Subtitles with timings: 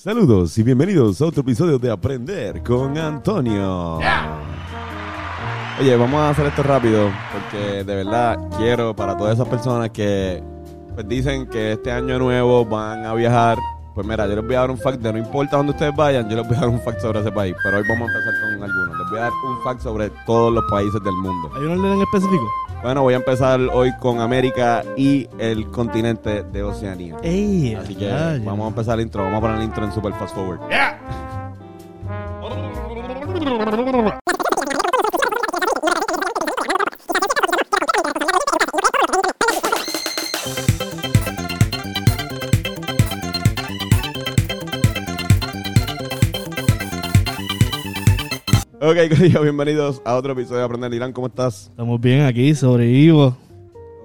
[0.00, 3.98] Saludos y bienvenidos a otro episodio de Aprender con Antonio.
[5.80, 10.40] Oye, vamos a hacer esto rápido porque de verdad quiero para todas esas personas que
[10.94, 13.58] pues, dicen que este año nuevo van a viajar.
[13.98, 16.30] Pues mira, yo les voy a dar un fact de no importa dónde ustedes vayan,
[16.30, 17.52] yo les voy a dar un fact sobre ese país.
[17.64, 18.96] Pero hoy vamos a empezar con algunos.
[18.96, 21.50] Les voy a dar un fact sobre todos los países del mundo.
[21.56, 22.48] ¿Hay un orden en específico?
[22.80, 27.16] Bueno, voy a empezar hoy con América y el continente de Oceanía.
[27.24, 27.74] ¡Ey!
[27.74, 28.08] Así que
[28.44, 29.24] vamos a empezar el intro.
[29.24, 30.60] Vamos a poner el intro en super fast forward.
[48.88, 51.12] Ok, corillo, bienvenidos a otro episodio de Aprender Irán.
[51.12, 51.66] ¿Cómo estás?
[51.68, 53.36] Estamos bien aquí, sobrevivo.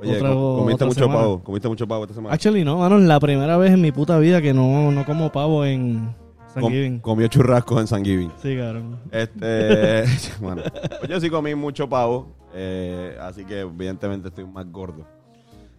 [0.02, 1.20] Oye, Otra- com- comiste otra mucho semana.
[1.22, 1.44] pavo.
[1.44, 2.34] Comiste mucho pavo esta semana.
[2.36, 5.32] Actually, no, mano, es la primera vez en mi puta vida que no, no como
[5.32, 6.14] pavo en
[6.54, 8.32] San Com- comió churrascos en San Giving.
[8.42, 9.00] Sí, cabrón.
[9.12, 10.04] Este,
[10.42, 10.64] bueno,
[11.00, 15.06] pues yo sí comí mucho pavo, eh, así que evidentemente estoy más gordo.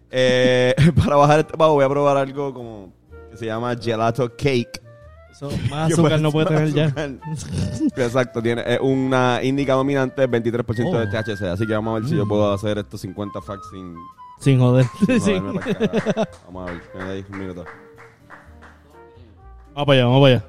[0.09, 2.91] Eh, para bajar este pavo voy a probar algo como
[3.29, 4.81] que se llama gelato cake.
[5.35, 6.93] Eso, más azúcar no puede tener ya.
[7.97, 11.09] Exacto, tiene eh, una índica dominante 23% de Oh.
[11.09, 12.29] THC, así que vamos a ver si yo Mm.
[12.29, 13.95] puedo hacer estos 50 facts sin,
[14.39, 14.85] Sin joder.
[15.05, 15.39] sin Sí.
[15.39, 16.29] joderme pa'l carajo.
[16.47, 17.65] Vamos a ver, me ahí un minuto.
[19.73, 20.45] Vamos para allá, vamos para allá.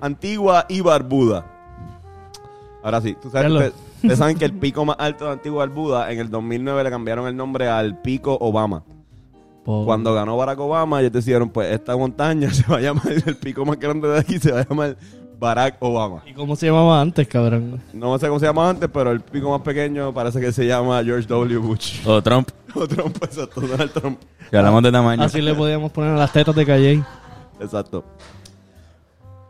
[0.00, 1.46] Antigua y Barbuda.
[2.82, 3.64] Ahora sí, tú sabes, Carlos.
[3.64, 6.84] ustedes, ustedes saben que el pico más alto de Antigua y Barbuda en el 2009
[6.84, 8.84] le cambiaron el nombre al Pico Obama.
[9.64, 13.64] Cuando ganó Barack Obama, ellos decidieron, pues esta montaña se va a llamar, el pico
[13.64, 14.96] más grande de aquí se va a llamar
[15.38, 16.22] Barack Obama.
[16.26, 17.80] ¿Y cómo se llamaba antes, cabrón?
[17.94, 21.02] No sé cómo se llamaba antes, pero el pico más pequeño parece que se llama
[21.02, 21.58] George W.
[21.58, 22.06] Bush.
[22.06, 22.50] O Trump.
[22.76, 24.18] O Trump, exacto, Donald Trump.
[24.50, 25.22] Si hablamos de tamaño.
[25.22, 27.04] Así le podíamos poner a las tetas de Calle.
[27.60, 28.04] Exacto.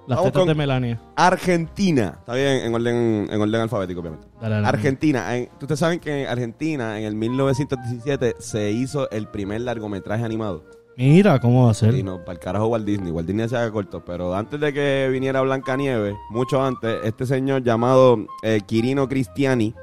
[0.07, 1.01] Las Vamos tetas con- de Melania.
[1.17, 2.17] Argentina.
[2.19, 4.27] Está bien, en orden, en orden alfabético, obviamente.
[4.41, 4.67] Dale, dale.
[4.67, 5.37] Argentina.
[5.37, 10.65] En- Ustedes saben que en Argentina, en el 1917, se hizo el primer largometraje animado.
[10.97, 11.95] Mira cómo va a ser.
[11.95, 13.11] Y no, para el carajo Walt Disney.
[13.11, 14.05] Walt Disney se haga corto.
[14.05, 19.75] Pero antes de que viniera Blancanieves, mucho antes, este señor llamado eh, Quirino Cristiani,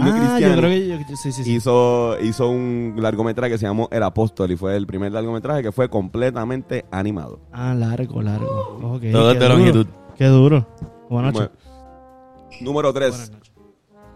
[0.00, 1.54] Ah, yo creo que yo- sí, sí, sí.
[1.54, 5.72] hizo, hizo un largometraje que se llamó El Apóstol y fue el primer largometraje que
[5.72, 7.40] fue completamente animado.
[7.52, 8.78] Ah, largo, largo.
[8.82, 9.48] Ok, Todo qué de duro.
[9.48, 9.86] longitud.
[10.16, 10.66] Qué duro.
[11.08, 11.50] Buenas noches.
[11.64, 13.10] Bueno, número 3.
[13.10, 13.52] Buenas noches.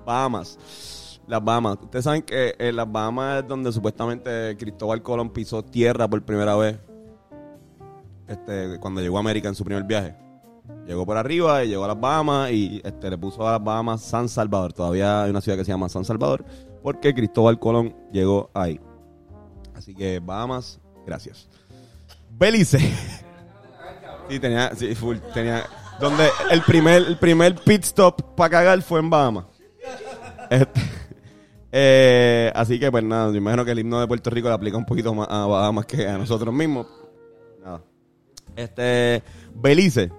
[0.05, 1.21] Bahamas.
[1.27, 1.78] Las Bahamas.
[1.81, 6.55] Ustedes saben que en las Bahamas es donde supuestamente Cristóbal Colón pisó tierra por primera
[6.56, 6.78] vez.
[8.28, 10.16] Este, cuando llegó a América en su primer viaje.
[10.87, 14.03] Llegó por arriba y llegó a las Bahamas y este, le puso a las Bahamas
[14.03, 14.73] San Salvador.
[14.73, 16.45] Todavía hay una ciudad que se llama San Salvador
[16.83, 18.81] porque Cristóbal Colón llegó ahí.
[19.75, 21.49] Así que Bahamas, gracias.
[22.31, 22.78] Belice.
[24.28, 25.65] sí, tenía, sí, full, tenía,
[26.00, 29.44] donde el primer, el primer pit stop para cagar fue en Bahamas.
[30.50, 30.81] Este,
[31.73, 34.77] eh, así que, pues nada, yo imagino que el himno de Puerto Rico le aplica
[34.77, 36.87] un poquito más a Bahamas que a nosotros mismos.
[37.65, 37.83] Nada.
[38.56, 39.23] Este,
[39.55, 40.11] Belice.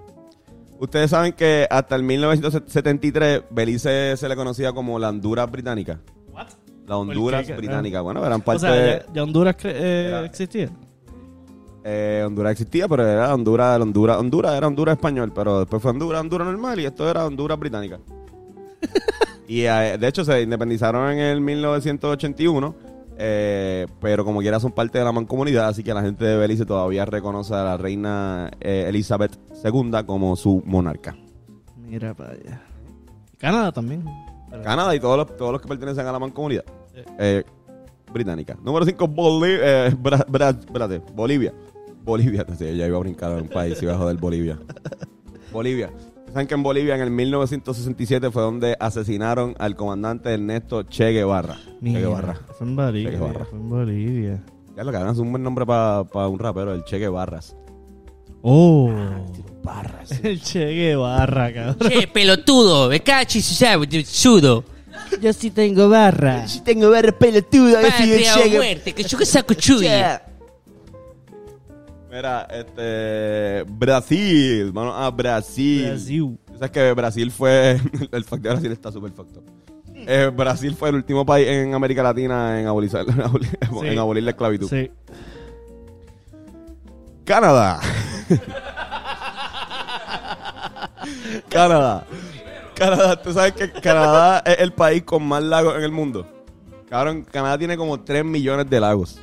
[0.79, 5.99] Ustedes saben que hasta el 1973 Belice se le conocía como la Honduras británica.
[6.31, 6.47] What?
[6.87, 7.53] La Honduras qué?
[7.55, 8.01] británica.
[8.01, 9.05] Bueno, eran O parte sea, de...
[9.13, 10.69] ya, Honduras eh, Era- existía.
[11.85, 16.21] Eh, Honduras existía, pero era Honduras, Honduras, Honduras era Honduras español, pero después fue Honduras,
[16.21, 17.99] Honduras normal y esto era Honduras británica.
[19.47, 22.75] y eh, de hecho se independizaron en el 1981,
[23.17, 26.65] eh, pero como quiera son parte de la mancomunidad, así que la gente de Belice
[26.65, 31.15] todavía reconoce a la reina eh, Elizabeth II como su monarca.
[31.77, 32.61] Mira para allá.
[33.37, 34.03] Canadá también.
[34.49, 36.63] Pero- Canadá y todos los, todos los que pertenecen a la mancomunidad
[37.19, 37.43] eh,
[38.11, 38.57] británica.
[38.63, 39.95] Número 5, Bolivia.
[42.03, 44.57] Bolivia, sí, ya iba a brincar a un país, iba a joder Bolivia.
[45.51, 45.89] Bolivia.
[46.33, 51.59] ¿Saben que en Bolivia en el 1967 fue donde asesinaron al comandante Ernesto Che Guevara?
[51.79, 52.39] Mira, Che Guevara.
[52.57, 53.11] Fue en Bolivia.
[53.11, 53.45] Che Guevara.
[53.45, 54.43] Fue en Bolivia.
[54.75, 57.55] Ya lo que hagan es un buen nombre para un rapero, el Che Guevarras.
[58.41, 58.91] Oh.
[59.61, 60.09] Barras.
[60.23, 61.91] El Che Guevara, cabrón.
[61.91, 64.63] Che, pelotudo, me cachis y sabe, sudo.
[65.21, 66.47] Yo sí tengo barra.
[66.47, 70.23] Si tengo ver pelotudo, Patria o muerte, que yo que saco chuya.
[72.13, 73.63] Mira, este.
[73.71, 74.71] Brasil.
[74.71, 75.87] Vamos a Brasil.
[75.87, 76.39] Brasil.
[76.53, 77.79] ¿Sabes que Brasil fue.
[78.11, 79.43] El fact de Brasil está súper facto.
[79.95, 83.87] Eh, Brasil fue el último país en América Latina en abolir, en abolir, Sí.
[83.87, 84.69] en abolir la esclavitud.
[84.69, 84.91] Sí.
[87.23, 87.79] Canadá.
[91.49, 92.05] Canadá.
[92.75, 93.21] Canadá.
[93.21, 96.27] ¿Tú sabes que Canadá es el país con más lagos en el mundo?
[96.89, 99.19] Cabrón, Canadá tiene como 3 millones de lagos.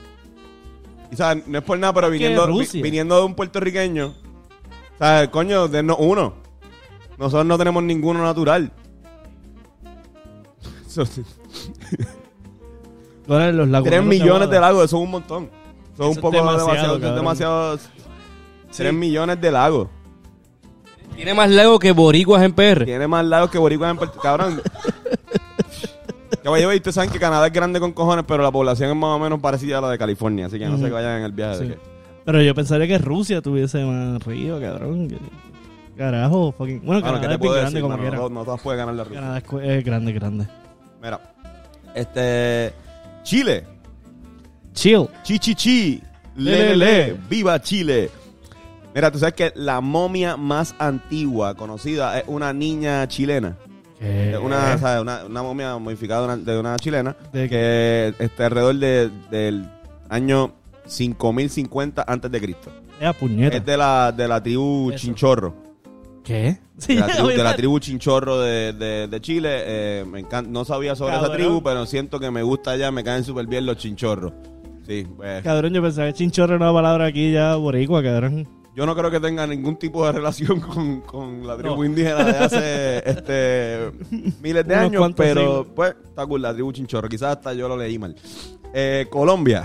[1.11, 4.15] Y sabes, no es por nada, pero viniendo, vi- viniendo de un puertorriqueño,
[4.99, 5.29] ¿sabes?
[5.31, 6.35] Coño, denos uno.
[7.19, 8.73] Nosotros no tenemos ninguno natural.
[10.87, 11.23] Eso sí.
[13.29, 15.45] Ahora los lagos 3 no te millones de lagos, eso es un montón.
[15.45, 15.53] Eso
[15.93, 16.87] es Eso un es poco demasiado, demasiado.
[16.87, 17.17] eso es cabrón.
[17.17, 17.79] demasiado
[18.77, 19.89] 3 millones de lagos.
[21.15, 22.85] Tiene más lago que boricuas en PR.
[22.87, 24.63] Tiene más lagos que Boricua en Puerto Cabrón.
[26.43, 29.17] Caballero, y ustedes saben que Canadá es grande con cojones, pero la población es más
[29.17, 30.47] o menos parecida a la de California.
[30.47, 31.59] Así que no se vayan en el viaje.
[31.61, 31.79] de que-
[32.25, 35.09] Pero yo pensaría que Rusia tuviese más río, cabrón.
[35.09, 35.19] que-
[35.97, 36.79] Carajo, fucking.
[36.79, 37.83] Bueno, Bueno, Canadá ¿qué te es bien grande decir?
[37.83, 38.17] como quiera.
[38.17, 39.21] no, no todas pueden ganar la Rusia.
[39.21, 40.47] Canadá es, grande, grande.
[41.03, 41.21] Mira.
[41.95, 42.73] Este.
[43.23, 43.65] Chile.
[44.73, 45.09] Chill.
[45.23, 46.03] Chi, chi, chi.
[46.37, 47.17] Le, le, le.
[47.29, 48.09] Viva Chile.
[48.95, 53.57] Mira, tú sabes que la momia más antigua conocida es una niña chilena.
[54.01, 55.03] Es Una, ¿sabes?
[55.03, 59.69] una, una momia modificada de una, de una chilena ¿De que está alrededor de- del
[60.09, 60.53] año
[60.87, 62.71] 5050 antes de Cristo.
[63.01, 63.57] Ea, puñeta.
[63.59, 64.99] Es de la, de la tribu Eso.
[64.99, 65.55] Chinchorro.
[66.25, 66.59] ¿Qué?
[66.87, 67.57] De la, tribu, de la obviamente.
[67.57, 69.51] tribu Chinchorro de, de- de Chile.
[69.65, 71.37] Eh, me encanta, no sabía sobre esa Cabrón.
[71.39, 74.33] tribu, pero siento que me gusta ya, me caen súper bien los chinchorros.
[74.87, 78.49] Sí, pues, Cabrón, yo pensaba que chinchorro era una palabra aquí ya boricua, cabrón.
[78.77, 81.85] Yo no creo que tenga ningún tipo de relación con, con la tribu No.
[81.85, 83.91] indígena de hace este,
[84.43, 85.67] miles de Unos años, pero siglos.
[85.75, 87.09] pues está cool la tribu Chinchorro.
[87.09, 88.15] Quizás hasta yo lo leí mal.
[88.73, 89.63] Eh, Colombia.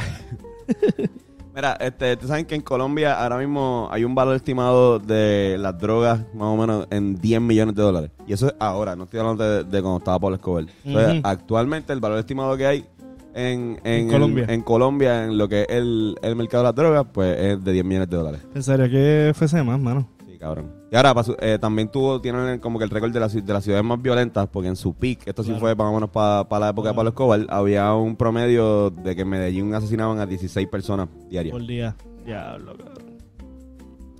[1.55, 5.79] Mira, este, ustedes saben que en Colombia ahora mismo hay un valor estimado de las
[5.79, 8.11] drogas más o menos en 10 millones de dólares.
[8.27, 10.65] Y eso es ahora, no estoy hablando de, de cuando estaba Pablo Escobar.
[10.83, 12.85] Entonces, actualmente el valor estimado que hay
[13.35, 14.45] en, en, Colombia.
[14.49, 17.71] en Colombia, en lo que es el, el mercado de las drogas, pues es de
[17.73, 18.41] 10 millones de dólares.
[18.53, 20.07] Pensaría que fuese más, mano.
[20.25, 20.71] Sí, cabrón.
[20.91, 23.63] Y ahora eh, también tuvo, tienen como que el récord de, las ci- de las
[23.63, 26.95] ciudades más violentas, porque en su peak, esto sí fue menos para la época de
[26.95, 31.51] Pablo Escobar, había un promedio de que en Medellín asesinaban a 16 personas diarias.
[31.51, 31.95] Por día.
[32.25, 33.15] Diablo, cabrón.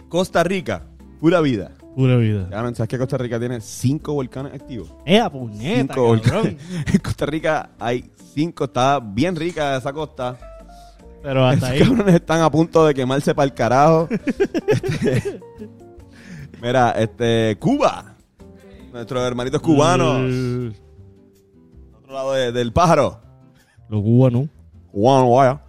[0.10, 0.84] Costa Rica,
[1.20, 1.72] pura vida.
[1.96, 2.48] Pura vida.
[2.50, 4.94] Cabrón, ¿sabes que Costa Rica tiene cinco volcanes activos?
[5.06, 6.56] Ea, puñeta, cinco volcanes.
[6.94, 10.38] En Costa Rica hay cinco, está bien rica esa costa.
[11.24, 11.78] Pero hasta ahí.
[11.78, 14.08] Esos cabrones están a punto de quemarse para el carajo.
[14.68, 15.40] Este,
[16.62, 18.16] mira, este, Cuba.
[18.92, 20.18] Nuestros hermanitos cubanos.
[20.32, 20.72] Eh,
[21.98, 23.20] otro lado de- del pájaro.
[23.90, 24.48] Los cubanos.
[24.92, 25.62] Cubano, vaya.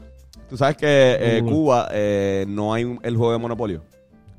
[0.49, 0.87] Tú sabes que
[1.21, 1.51] eh, Cuba.
[1.53, 3.83] Cuba eh, no hay un- el juego de Monopolio.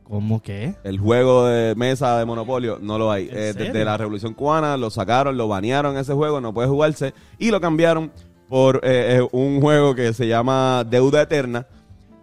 [0.07, 0.75] ¿Cómo qué?
[0.85, 3.27] El juego de mesa de Monopolio no lo hay.
[3.29, 7.13] ¿En Eh, desde la Revolución Cubana lo sacaron, lo banearon ese juego, no puede jugarse.
[7.37, 8.11] Y lo cambiaron
[8.47, 11.67] por eh, eh, un juego que se llama Deuda Eterna,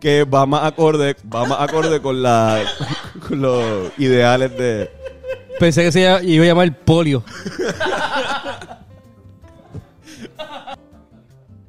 [0.00, 2.62] que va más acorde, va más acorde con, la,
[3.28, 4.90] con los ideales de...
[5.60, 7.22] Pensé que se iba iba a llamar polio.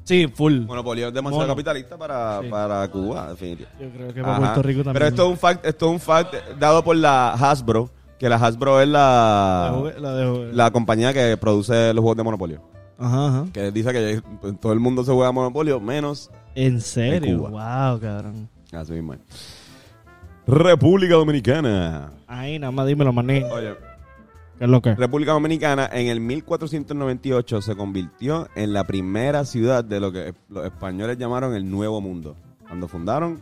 [0.05, 0.61] Sí, full.
[0.61, 1.53] Monopolio es demasiado Mono.
[1.53, 2.47] capitalista para, Sí.
[2.47, 3.83] para Cuba, definitivamente.
[3.83, 4.39] Yo creo que para Ajá.
[4.53, 4.93] Puerto Rico también.
[4.93, 8.35] Pero esto es un fact, esto es un fact dado por la Hasbro, que la
[8.37, 12.61] Hasbro es La la, jugué- la de- la compañía que produce los juegos de Monopolio.
[12.97, 13.45] Ajá, ajá.
[13.51, 14.21] Que dice que
[14.61, 17.39] todo el mundo se juega Monopolio, menos ¿En serio?
[17.49, 17.89] Cuba.
[17.89, 18.47] Wow, cabrón.
[18.71, 19.13] así mismo.
[19.15, 19.19] es.
[20.47, 22.11] República Dominicana.
[22.27, 23.41] Ahí nada más dímelo, maní.
[23.43, 23.73] Oye,
[24.57, 24.95] ¿Qué es lo que?
[24.95, 30.65] República Dominicana en el 1498 se convirtió en la primera ciudad de lo que los
[30.65, 32.35] españoles llamaron el Nuevo Mundo.
[32.67, 33.41] Cuando fundaron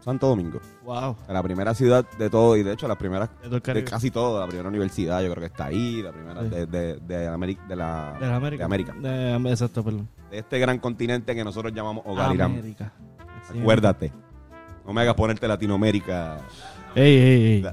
[0.00, 0.60] Santo Domingo.
[0.84, 1.14] Wow.
[1.28, 4.68] La primera ciudad de todo, y de hecho la primera De casi todo, la primera
[4.68, 6.48] universidad yo creo que está ahí, la primera Sí.
[6.48, 8.60] de, de, de América, de la, De la América.
[8.60, 8.94] de América.
[8.94, 10.08] De- exacto, perdón.
[10.30, 12.40] De este gran continente que nosotros llamamos Hogar.
[12.40, 12.92] América.
[13.52, 13.58] Sí.
[13.60, 14.12] Acuérdate.
[14.86, 16.38] No me hagas ponerte Latinoamérica.
[16.94, 17.62] Ey, ey, ey.
[17.62, 17.70] Ya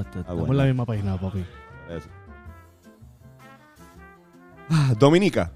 [0.00, 0.52] está, Estamos bueno.
[0.52, 1.44] en la misma página, papi.
[4.98, 5.52] Dominica.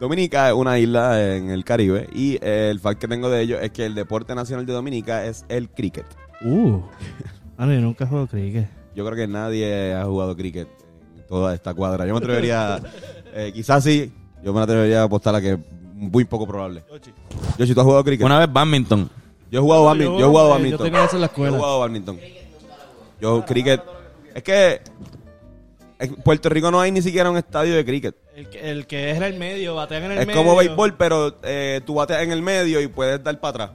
[0.00, 3.60] Dominica es una isla en el Caribe y eh, el fact que tengo de ello
[3.60, 6.06] es que el deporte nacional de Dominica es el cricket.
[6.44, 6.80] Uh.
[7.56, 8.68] Ah, no, yo nunca juego cricket.
[8.96, 10.66] Yo creo que nadie ha jugado cricket
[11.16, 12.04] en toda esta cuadra.
[12.04, 12.82] Yo me atrevería,
[13.32, 15.58] eh, quizás sí, yo me atrevería a apostar a que es
[15.94, 16.82] muy poco probable.
[17.56, 18.26] Yo, si tú has jugado cricket.
[18.26, 19.08] Una vez badminton.
[19.52, 20.18] Yo he jugado badminton.
[20.18, 20.78] Yo he jugado eh, badminton.
[20.78, 21.56] Yo tenía eso en la Yo he escuela.
[21.56, 22.18] jugado badminton.
[23.20, 23.82] Yo cricket.
[24.34, 24.80] Es que
[26.04, 28.14] en Puerto Rico no hay ni siquiera un estadio de cricket.
[28.34, 30.42] El que, el que es el medio, batean en el Es medio.
[30.42, 33.70] como béisbol, pero eh, tú bateas en el medio y puedes dar para atrás.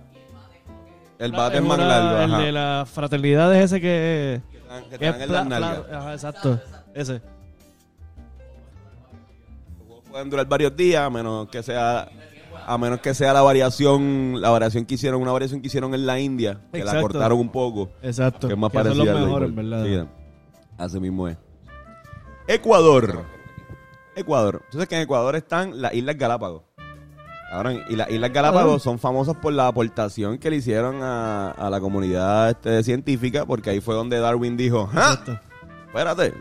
[1.19, 2.17] El bate es más una- largo.
[2.24, 2.43] El ajá.
[2.43, 4.41] de la fraternidad es ese que...
[4.89, 5.79] Que que te dan es en las pla- nalgas.
[5.86, 6.59] pla- Ajá, exacto.
[6.93, 7.13] Ese.
[9.77, 12.07] Los juegos pueden durar varios días, a menos que sea
[12.67, 16.05] a menos que sea la variación, la variación que hicieron, una variación que hicieron en
[16.05, 17.01] la India, que la Exacto.
[17.01, 18.48] cortaron un poco, Exacto.
[18.48, 19.69] que es más Que son parecida los al mejores, béisbol.
[19.88, 20.05] ¿verdad?
[20.05, 20.09] Sí,
[20.77, 21.38] así mismo es.
[22.50, 23.25] Ecuador.
[24.15, 24.62] Ecuador.
[24.65, 26.63] Entonces que en Ecuador están las Islas Galápagos.
[27.51, 31.70] Cabrón, y las Islas Galápagos son famosas por la aportación que le hicieron a, a
[31.70, 35.20] la comunidad este, científica, porque ahí fue donde Darwin dijo, ¡Ah!
[35.88, 36.34] Espérate,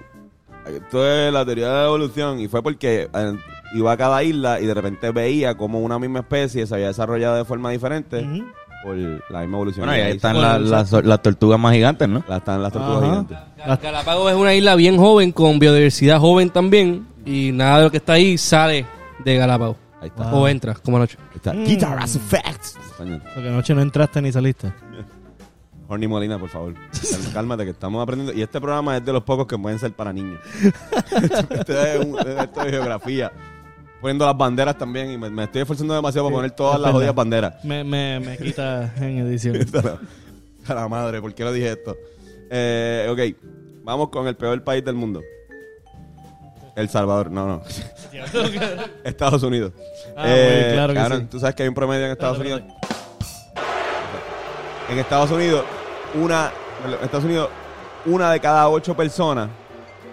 [0.67, 3.38] esto es la teoría de la evolución, y fue porque eh,
[3.75, 7.37] iba a cada isla y de repente veía como una misma especie se había desarrollado
[7.37, 8.47] de forma diferente Ujú.
[8.82, 9.87] Por la misma evolución.
[9.87, 10.42] Bueno, ahí están sí.
[10.42, 10.61] las,
[10.92, 12.23] las, las tortugas más gigantes, ¿no?
[12.28, 13.06] la- están las tortugas Ajá.
[13.11, 13.38] gigantes.
[13.66, 17.06] Las- Galápagos es una isla bien joven, con biodiversidad joven también.
[17.26, 18.87] Y nada de lo que está ahí sale
[19.25, 19.76] de Galápagos.
[20.00, 20.30] Ahí está.
[20.30, 20.42] Wow.
[20.42, 21.18] O entra, como anoche.
[21.30, 21.52] Ahí está.
[21.52, 21.64] Mm.
[21.64, 22.76] Guitar as Facts.
[22.87, 23.20] Español.
[23.35, 24.73] Porque anoche no entraste ni saliste.
[25.90, 26.75] Horny Molina, por favor.
[26.75, 28.38] Cal- Cálmate, que estamos aprendiendo.
[28.38, 30.38] Y este programa es de los pocos que pueden ser para niños.
[31.50, 33.32] este es un es esto de geografía.
[34.00, 35.11] Poniendo las banderas también.
[35.11, 37.64] Y me, me estoy esforzando demasiado para poner todas las jodidas banderas.
[37.64, 39.57] Me, me, me quita en edición.
[40.69, 41.97] A la madre, ¿por qué no dije esto?
[42.50, 43.43] Eh, ok,
[43.85, 45.23] vamos con el peor país del mundo.
[46.76, 47.62] El Salvador, no, no.
[49.05, 49.73] Estados Unidos.
[50.17, 51.26] Ah, güey, claro que cabrón, sí.
[51.31, 52.62] tú sabes que hay un promedio en Estados Unidos.
[54.90, 55.64] En Estados Unidos,
[56.14, 56.52] una,
[56.87, 57.49] en Estados Unidos,
[58.07, 59.49] una de cada ocho personas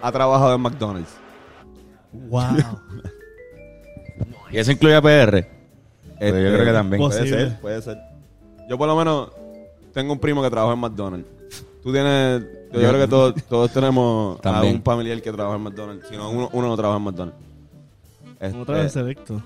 [0.02, 1.12] ha trabajado en McDonald's.
[2.12, 2.56] Wow.
[4.50, 5.38] Y eso incluye a PR.
[6.18, 7.02] Este, yo creo que también.
[7.02, 7.98] Puede ser, puede ser.
[8.68, 9.30] Yo por lo menos
[9.92, 11.28] tengo un primo que trabaja en McDonald's.
[11.82, 15.62] Tú tienes, yo, Yo- creo que todos, todos tenemos a un familiar que trabaja en
[15.62, 16.08] McDonald's.
[16.08, 17.38] Si no, uno, uno no trabaja en McDonald's.
[18.40, 19.42] Este, Otra vez selecto.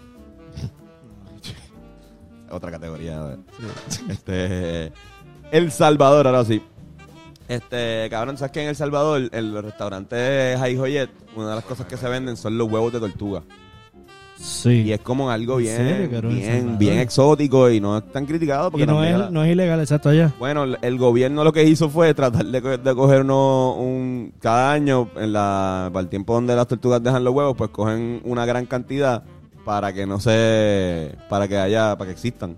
[2.50, 3.20] otra categoría.
[3.20, 3.38] a ver.
[4.08, 4.92] Este,
[5.50, 6.62] El Salvador, ahora sí.
[7.48, 11.64] Este, cabrón, ¿sabes que en El Salvador, en los restaurantes Jai Joyet, una de las
[11.64, 13.42] cosas que se venden son los huevos de tortuga.
[14.42, 14.84] Sí.
[14.86, 15.64] Y es como algo ¿En
[16.08, 19.44] bien, bien, bien exótico y no es tan criticado porque Y no es, la- no
[19.44, 20.32] es ilegal, exacto, allá.
[20.38, 24.72] Bueno, el- gobierno lo que hizo fue tratar de, co- de coger uno un cada
[24.72, 28.46] año en la para el tiempo donde las tortugas dejan los huevos, pues cogen una
[28.46, 29.22] gran cantidad
[29.64, 32.56] para que no se para que haya para que existan,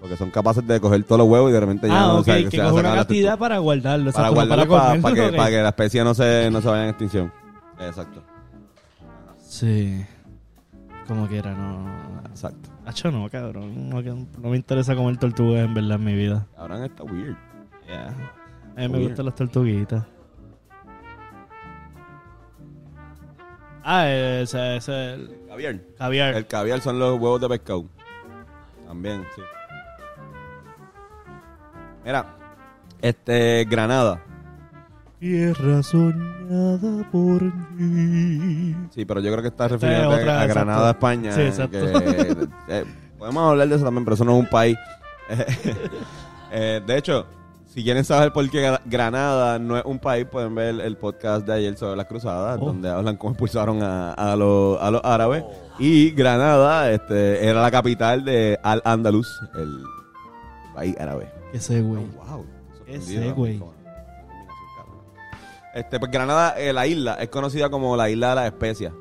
[0.00, 2.20] porque son capaces de coger todos los huevos y de repente ya Ah, no ok,
[2.20, 4.12] o sea, que se una cantidad para guardarlo.
[4.12, 6.68] para exacto, guardarlo para, comerlo, para que para que la especie no se no se
[6.68, 7.32] vaya en extinción.
[7.80, 8.22] Exacto.
[9.48, 10.04] Sí.
[11.06, 12.20] Como quiera, no.
[12.30, 12.70] Exacto.
[12.86, 13.90] Hacho, no, cabrón.
[13.90, 14.02] No,
[14.50, 16.46] me interesa comer tortugas en verdad en mi vida.
[16.56, 17.36] Ahora está weird.
[17.86, 18.08] Yeah.
[18.08, 19.08] A mí me Weird.
[19.08, 20.04] gustan las tortuguitas.
[23.84, 25.78] Ah, ese es el Caviar.
[25.98, 26.34] caviar.
[26.34, 27.84] El caviar son los huevos de pescado.
[28.86, 29.42] También, sí.
[32.04, 32.34] Mira,
[33.02, 34.22] este Granada.
[35.20, 37.40] Tierra soñada por
[37.78, 38.76] ti.
[38.90, 41.06] Sí, pero yo creo que está Esta refiriendo es otra, a Granada, exacto.
[41.08, 41.32] España.
[41.32, 41.78] Sí, exacto.
[42.68, 42.84] que, eh,
[43.18, 44.76] podemos hablar de eso también, pero eso no es un país.
[46.56, 47.26] Eh, de hecho,
[47.66, 51.44] si quieren saber por qué Gra- Granada no es un país, pueden ver el podcast
[51.44, 52.66] de ayer sobre las cruzadas, Oh.
[52.66, 55.42] donde hablan cómo expulsaron a, a los, a los árabes.
[55.80, 59.82] Y Granada este, era la capital de Al-Andalus, el
[60.76, 61.28] país árabe.
[61.52, 62.04] Ese güey.
[62.28, 62.46] Wow.
[62.86, 63.60] Ese güey.
[65.74, 68.92] Este, pues Granada, eh, la isla, es conocida como la isla de las especias.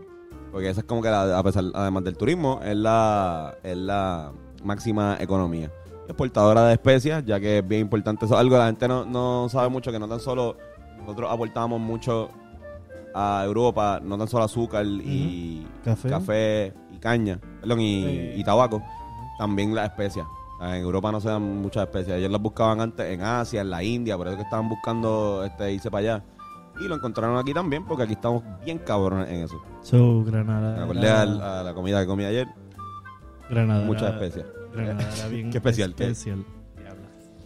[0.51, 4.31] Porque esa es como que, la- a pesar, además del turismo, es la, es la
[4.63, 5.71] máxima economía.
[6.07, 8.25] Exportadora de especias, ya que es bien importante.
[8.25, 10.57] Eso es algo que la gente no, no sabe mucho, que no tan solo
[10.99, 12.29] nosotros aportamos mucho
[13.15, 16.09] a Europa, no tan solo azúcar y Café.
[16.09, 18.81] café y caña, perdón, y, y tabaco,
[19.37, 20.25] también las especias.
[20.61, 22.17] En Europa no se dan muchas especias.
[22.17, 25.73] Ellos las buscaban antes en Asia, en la India, por eso que estaban buscando este,
[25.73, 26.23] irse para allá.
[26.83, 29.61] Y lo encontraron aquí también, porque aquí estamos bien cabrones en eso.
[29.83, 30.77] So, Granada.
[30.77, 32.47] Me acordé al- a, la comida que comí ayer,
[33.49, 33.85] Granada.
[33.85, 34.45] muchas era- especias.
[34.73, 36.03] Granada era bien Qué especial, ¿qué?
[36.05, 36.43] especial.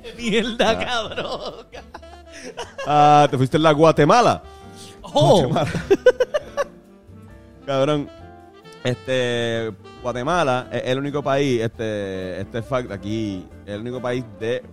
[0.03, 0.85] ¡Qué mierda, Ah.
[0.85, 1.53] cabrón!
[2.87, 4.41] Ah, ¿te fuiste en la Guatemala?
[5.01, 5.49] ¡Oh!
[7.65, 8.09] Cabrón.
[8.83, 14.63] Este, Guatemala es el único país, este, este fact aquí, es el único país de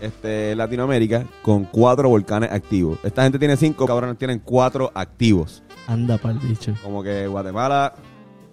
[0.00, 2.98] este, Latinoamérica con cuatro volcanes activos.
[3.02, 5.62] Esta gente tiene cinco, cabrones tienen cuatro activos.
[5.86, 6.74] Anda pa'l bicho.
[6.82, 7.94] Como que Guatemala,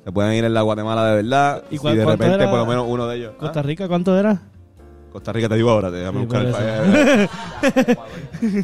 [0.04, 1.64] se pueden ir en la Guatemala de verdad.
[1.72, 2.50] ¿Y ¿Y cuál- de repente, era?
[2.50, 3.34] por lo menos uno de ellos.
[3.38, 3.64] ¿Costa ¿Ah?
[3.64, 4.42] Rica cuánto era?
[5.12, 7.30] Costa Rica, te digo ahora, déjame Sí, buscar el país.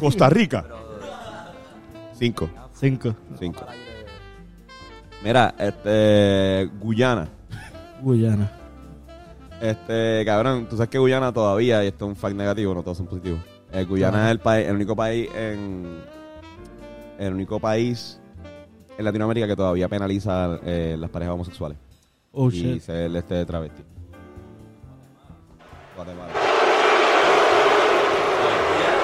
[0.00, 0.64] Costa Rica.
[2.18, 2.48] Cinco.
[2.72, 3.14] Cinco.
[3.38, 3.66] Cinco.
[5.22, 6.70] Mira, este.
[6.80, 7.28] Guyana.
[8.00, 8.50] Guyana.
[9.60, 12.98] Este, cabrón, tú sabes que Guyana todavía, y esto es un fact negativo, no todos
[12.98, 13.40] son positivos.
[13.72, 16.02] Eh, Guyana es el país, el único país en.
[17.18, 18.20] El único país
[18.96, 21.76] en Latinoamérica que todavía penaliza eh, las parejas homosexuales.
[22.32, 22.82] Oh, y shit.
[22.82, 23.82] ser este travesti.
[25.96, 26.32] Guatemala.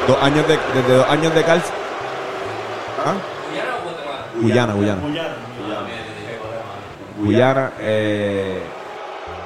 [0.07, 1.75] Dos años de, desde dos años de cárcel.
[3.05, 3.15] ¿Ah?
[4.41, 5.03] Guyana, Guyana.
[7.19, 8.63] Guyana, eh,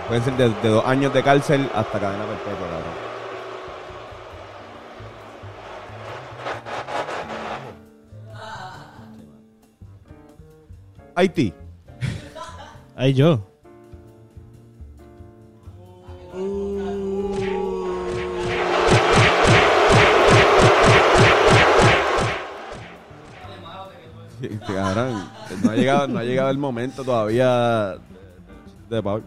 [0.08, 2.94] Pueden ser de, de dos años de cárcel hasta cadena perpetua, cabrón.
[11.14, 11.52] Haití.
[12.96, 13.40] Ay, yo.
[24.66, 25.28] Cabrón,
[25.64, 27.96] no ha llegado, no ha llegado el momento todavía
[28.88, 29.20] de, de, pa-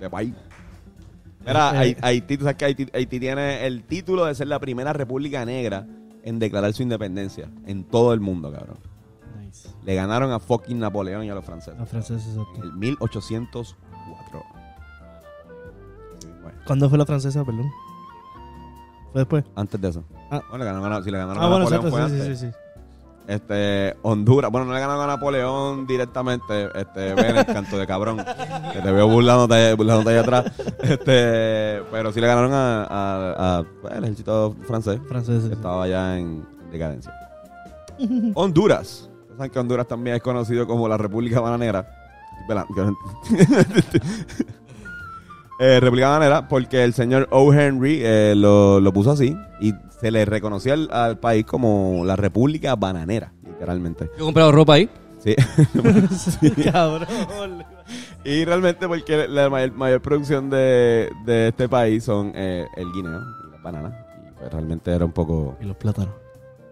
[0.00, 0.34] de país.
[1.46, 4.92] Mira, Hai- Haití, tú sabes que Haití, Haití tiene el título de ser la primera
[4.92, 5.86] república negra
[6.22, 8.76] en declarar su independencia en todo el mundo, cabrón.
[9.40, 9.68] Nice.
[9.84, 11.78] Le ganaron a fucking Napoleón y a los franceses.
[11.78, 12.62] Los franceses, En exacto.
[12.62, 14.42] el 1804.
[16.20, 17.70] Sí, bueno, ¿Cuándo fue la francesa, perdón?
[19.12, 19.44] ¿Fue después?
[19.56, 20.04] antes de eso.
[20.30, 20.42] Ah.
[20.50, 22.38] Bueno, le ganaron a- si le ganaron Ah, a bueno, Napoleón exacto, fue sí, antes.
[22.38, 22.69] sí, sí, sí.
[23.30, 27.14] Este, Honduras, bueno, no le ganaron a Napoleón directamente, este,
[27.46, 28.16] canto de cabrón,
[28.72, 30.44] que te veo burlándote, burlándote ahí atrás,
[30.82, 35.48] este, pero sí le ganaron a, a- a, pues, el ejército francés, Franceses.
[35.48, 37.14] que estaba ya en decadencia.
[38.34, 41.88] Honduras, saben que Honduras también es conocido como la República Bananera,
[45.62, 47.52] Eh, República Bananera, porque el señor O.
[47.52, 52.16] Henry eh, lo, lo puso así y se le reconoció al, al país como la
[52.16, 54.06] República Bananera, literalmente.
[54.16, 54.88] Yo he comprado ropa ahí.
[55.18, 55.36] Sí.
[56.72, 57.06] Cabrón.
[58.24, 63.20] y realmente porque la mayor, mayor producción de, de este país son eh, el guineo
[63.20, 63.92] y las bananas.
[64.26, 66.14] Y pues realmente era un poco, Y los plátanos.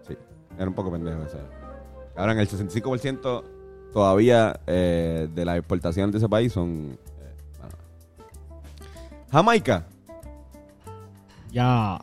[0.07, 0.15] sí,
[0.57, 1.21] era un poco pendejo.
[1.21, 1.41] O sea.
[2.17, 3.43] Ahora en el 65%
[3.93, 6.97] todavía eh, de las exportaciones de ese país son.
[9.31, 9.85] Jamaica.
[11.51, 11.99] Ya.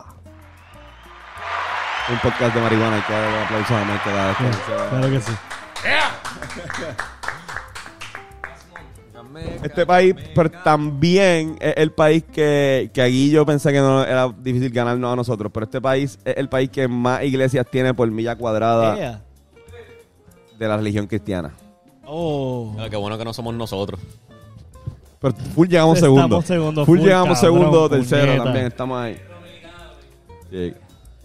[2.09, 4.59] Un podcast de marihuana, hay que darle un aplauso a Jamaica cada vez que Sí,
[4.65, 5.31] se- Claro que sí.
[9.63, 14.29] Este país, pero también es el país que, que aquí yo pensé que no era
[14.29, 18.09] difícil ganarnos a nosotros, pero este país es el país que más iglesias tiene por
[18.09, 19.21] milla cuadrada Ea.
[20.57, 21.51] de la religión cristiana.
[22.05, 22.73] Oh.
[22.77, 23.99] Pero qué bueno que no somos nosotros.
[25.19, 26.41] Pero full llegamos Estamos segundo.
[26.43, 28.43] segundo, Full, full, llegamos cabrón, segundo, tercero puñeta.
[28.43, 29.17] también, estamos ahí.
[30.51, 30.73] Sí.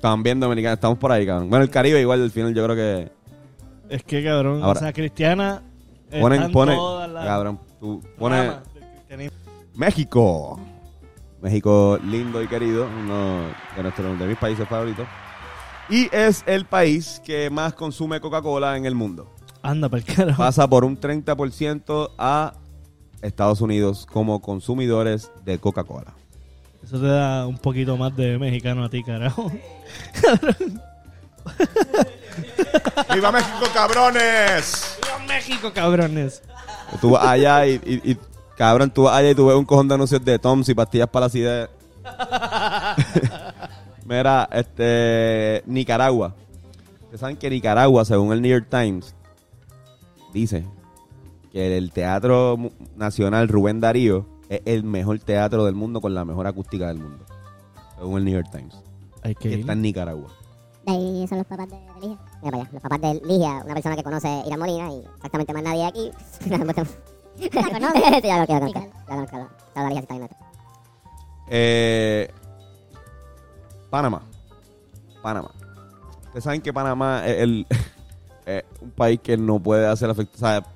[0.01, 1.49] También dominicana, estamos por ahí, cabrón.
[1.51, 3.13] Bueno, el Caribe igual, al final yo creo que
[3.89, 5.63] Es que, cabrón, Ahora- o sea, cristiana.
[6.21, 6.79] ponen, ponen,
[7.15, 8.53] cabrón, tú pones.
[9.75, 10.59] México.
[11.41, 13.43] México lindo y querido, uno
[13.77, 15.07] de, nuestros, de mis países favoritos.
[15.89, 19.29] Y es el país que más consume Coca-Cola en el mundo.
[19.61, 20.39] Anda, para el carajo.
[20.43, 22.55] Pasa por un 30% a
[23.23, 26.13] Estados Unidos como consumidores de Coca-Cola.
[26.85, 29.51] Eso te da un poquito más de mexicano a ti, carajo.
[33.15, 34.99] ¡Viva México, cabrones!
[35.29, 36.43] México, cabrones.
[37.01, 38.19] Tú vas allá y, y- y,
[38.57, 41.09] cabrón, tú vas allá y tú ves un cojón de anuncios de Toms y pastillas
[41.09, 41.69] para la acidez.
[44.05, 46.35] Mira, este, Nicaragua.
[47.05, 49.15] Ustedes saben que Nicaragua, según el New York Times,
[50.33, 50.65] dice
[51.53, 52.57] que el Teatro
[52.97, 57.25] Nacional Rubén Darío es el mejor teatro del mundo con la mejor acústica del mundo.
[57.99, 58.75] Según el New York Times.
[59.23, 60.29] Hay que está en Nicaragua.
[60.87, 62.19] De ahí son los papás de, Ligia.
[62.43, 65.53] Mira para allá, los papás de Ligia, una persona que conoce Irán Molina y exactamente
[65.53, 66.11] más nadie aquí.
[66.51, 66.83] ¿La conoce?
[67.39, 68.81] Sí, ya lo conozco, ya lo conozco.
[69.09, 69.57] Ya lo conozco.
[69.75, 70.37] La Ligia está esto.
[71.49, 72.31] Eh,
[73.91, 74.23] Panamá.
[75.23, 75.51] Panamá.
[76.25, 77.67] Ustedes saben que Panamá es el,
[78.47, 80.37] es un país que no puede ser afectado.
[80.37, 80.72] O sea,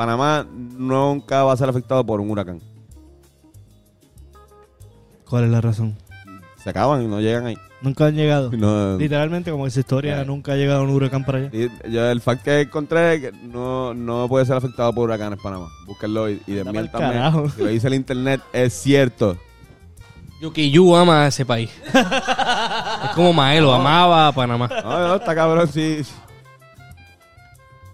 [0.00, 2.58] Panamá nunca va a ser afectado por un huracán.
[5.28, 5.94] ¿Cuál es la razón?
[6.56, 7.58] Se acaban y no llegan ahí.
[7.82, 8.50] Nunca han llegado.
[8.50, 10.24] No, Literalmente, como esa historia, Eh.
[10.24, 11.50] nunca ha llegado un huracán para allá.
[11.52, 15.38] y yo el fact que encontré es que no, no puede ser afectado por huracanes
[15.38, 15.68] Panamá.
[15.86, 16.62] Búsquenlo y, y.
[17.54, 19.36] Si lo dice el internet, es cierto.
[20.40, 21.70] Yukiyu ama a ese país.
[21.92, 24.66] es como Maelo, amaba a Panamá.
[24.82, 26.00] No, no, está cabrón, sí.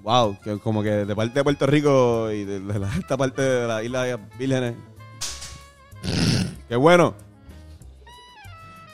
[0.07, 3.43] Wow, que como que de parte de Puerto Rico y de, de la, esta parte
[3.43, 4.77] de la isla Vírgenes.
[6.69, 7.13] Qué bueno.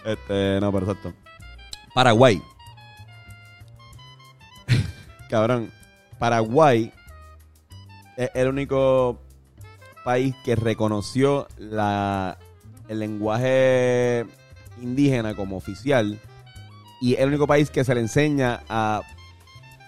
[0.06, 1.12] Este, no, pero exacto.
[1.92, 2.40] Paraguay.
[5.28, 5.70] cabrón.
[6.18, 6.90] Paraguay
[8.16, 9.20] es el único
[10.06, 12.38] país que reconoció la,
[12.88, 14.24] el lenguaje
[14.80, 16.18] indígena como oficial
[17.02, 19.02] y es el único país que se le enseña a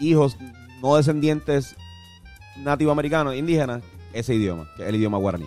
[0.00, 0.36] hijos
[0.84, 1.74] no descendientes
[2.62, 5.46] nativoamericanos, indígenas, ese idioma, que es el idioma guaraní.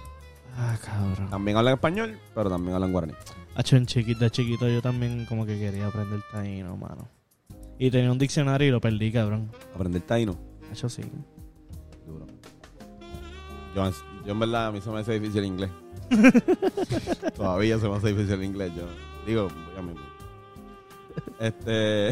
[0.58, 1.30] Ah, cabrón.
[1.30, 3.14] También hablan español, pero también hablan guaraní.
[3.54, 7.08] Hacho, en chiquito, de chiquito yo también como que quería aprender taíno, mano.
[7.78, 9.52] Y tenía un diccionario y lo perdí, cabrón.
[9.76, 10.36] Aprender taíno.
[10.72, 11.04] Hacho, sí.
[12.08, 12.26] Duro.
[13.76, 13.92] Yo,
[14.26, 15.70] yo en verdad, a mí se me hace difícil el inglés.
[17.36, 18.72] Todavía se me hace difícil el inglés.
[18.76, 18.88] Yo
[19.28, 20.02] digo, ya mismo.
[21.40, 22.10] Este.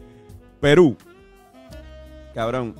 [0.62, 0.96] Perú.
[2.34, 2.74] Cabrón.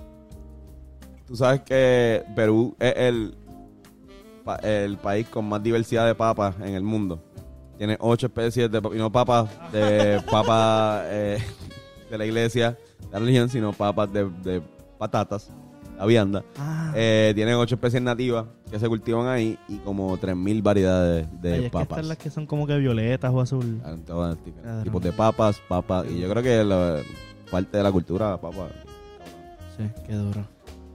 [1.26, 3.34] Tú sabes que Perú es el,
[4.62, 7.22] el país con más diversidad de papas en el mundo.
[7.78, 8.96] Tiene ocho especies de papas.
[8.96, 11.38] Y no papas de papas eh,
[12.10, 14.62] de la iglesia, de la religión, sino papas de, de
[14.98, 15.50] patatas,
[15.96, 16.44] la vianda.
[16.58, 21.52] Ah, Eh, tienen ocho especies nativas que se cultivan ahí y como 3.000 variedades de
[21.52, 21.98] ay, es que papas.
[21.98, 23.80] estas las que son como que violetas o azul.
[23.84, 24.34] Ah,
[24.84, 26.06] tipos de papas, papas.
[26.10, 26.98] Y yo creo que la,
[27.50, 28.70] parte de la cultura, papas.
[29.76, 30.46] Sí, qué duro.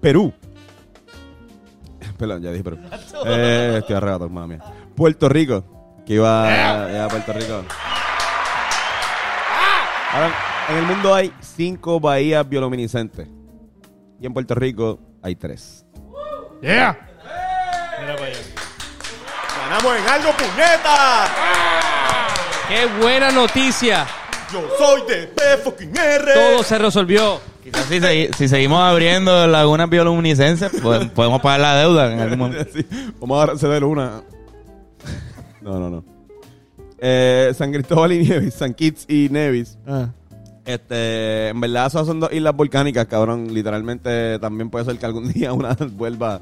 [0.01, 0.33] Perú.
[2.17, 2.77] Perdón, ya dije Perú.
[3.25, 4.57] Eh, estoy arrebatado, mami.
[4.95, 5.63] Puerto Rico.
[6.05, 7.63] Que iba, iba a Puerto Rico.
[10.11, 10.33] Ahora,
[10.69, 13.27] en el mundo hay cinco bahías bioluminiscentes.
[14.19, 15.85] Y en Puerto Rico hay tres.
[16.61, 16.97] Mira
[18.15, 18.39] para allá.
[19.69, 21.27] ¡Ganamos en algo, puñeta!
[22.67, 24.07] ¡Qué buena noticia!
[24.51, 26.33] Yo soy de P fucking R.
[26.33, 27.39] Todo se resolvió.
[27.71, 32.39] Quizás si, segui- si seguimos abriendo lagunas bioluminiscentes, pues, podemos pagar la deuda en algún
[32.39, 32.65] momento.
[32.73, 32.86] Sí,
[33.19, 34.21] Vamos a ceder una.
[35.62, 36.03] No, no, no.
[36.99, 39.77] Eh, San Cristóbal y Nevis, San Kitts y Nevis.
[39.88, 40.10] Ah,
[40.65, 43.53] Este, en verdad esas son dos islas volcánicas, cabrón.
[43.53, 46.41] Literalmente también puede ser que algún día una vuelva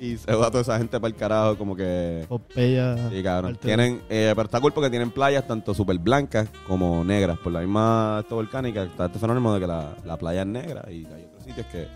[0.00, 2.24] y se va toda esa gente para el carajo, como que...
[2.28, 3.10] Pompeya.
[3.10, 3.56] Sí, cabrón.
[3.56, 7.38] Tienen, eh, pero está cool porque tienen playas tanto súper blancas como negras.
[7.38, 10.84] Por la misma esto volcánica está este fenómeno de que la, la playa es negra
[10.90, 11.88] y hay otros sitios que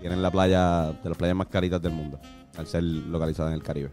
[0.00, 2.18] tienen la playa de las playas más caritas del mundo,
[2.56, 3.90] al ser localizada en el Caribe.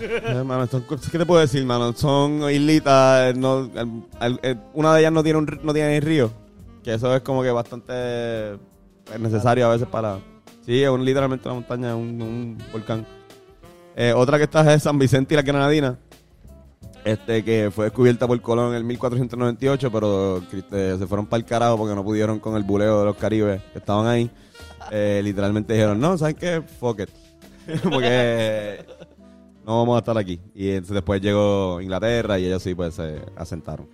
[0.00, 1.92] Eh, mano, son cosas- ¿Qué te puedo decir, mano?
[1.92, 6.00] Son islitas, no, el- el- el- una de ellas no tiene un, no tiene ni
[6.00, 6.30] río,
[6.82, 8.56] que eso es como que bastante
[9.04, 10.18] pues, necesario a veces para...
[10.64, 13.06] Sí, es literalmente una montaña, un, un volcán.
[13.96, 15.98] Eh, otra que está es San Vicente y la Granadina,
[17.04, 21.44] este, que fue descubierta por Colón en el 1498, pero este, se fueron para el
[21.46, 24.30] carajo porque no pudieron con el buleo de los caribes que estaban ahí.
[24.90, 26.62] Eh, literalmente dijeron, no, ¿saben qué?
[26.62, 27.10] Fuck it.
[27.90, 28.84] porque
[29.64, 30.40] no vamos a estar aquí.
[30.54, 33.88] Y entonces después llegó Inglaterra y ellos sí, pues se asentaron.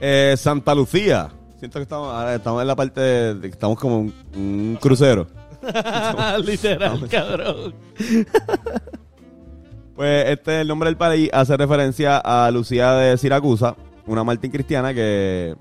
[0.00, 1.30] Eh, Santa Lucía.
[1.58, 5.26] Siento que estamos, ahora estamos en la parte de, de estamos como un, un crucero.
[6.44, 7.74] Literal, cabrón.
[9.94, 14.92] Pues este el nombre del país hace referencia a Lucía de Siracusa, una mártir cristiana
[14.92, 15.56] que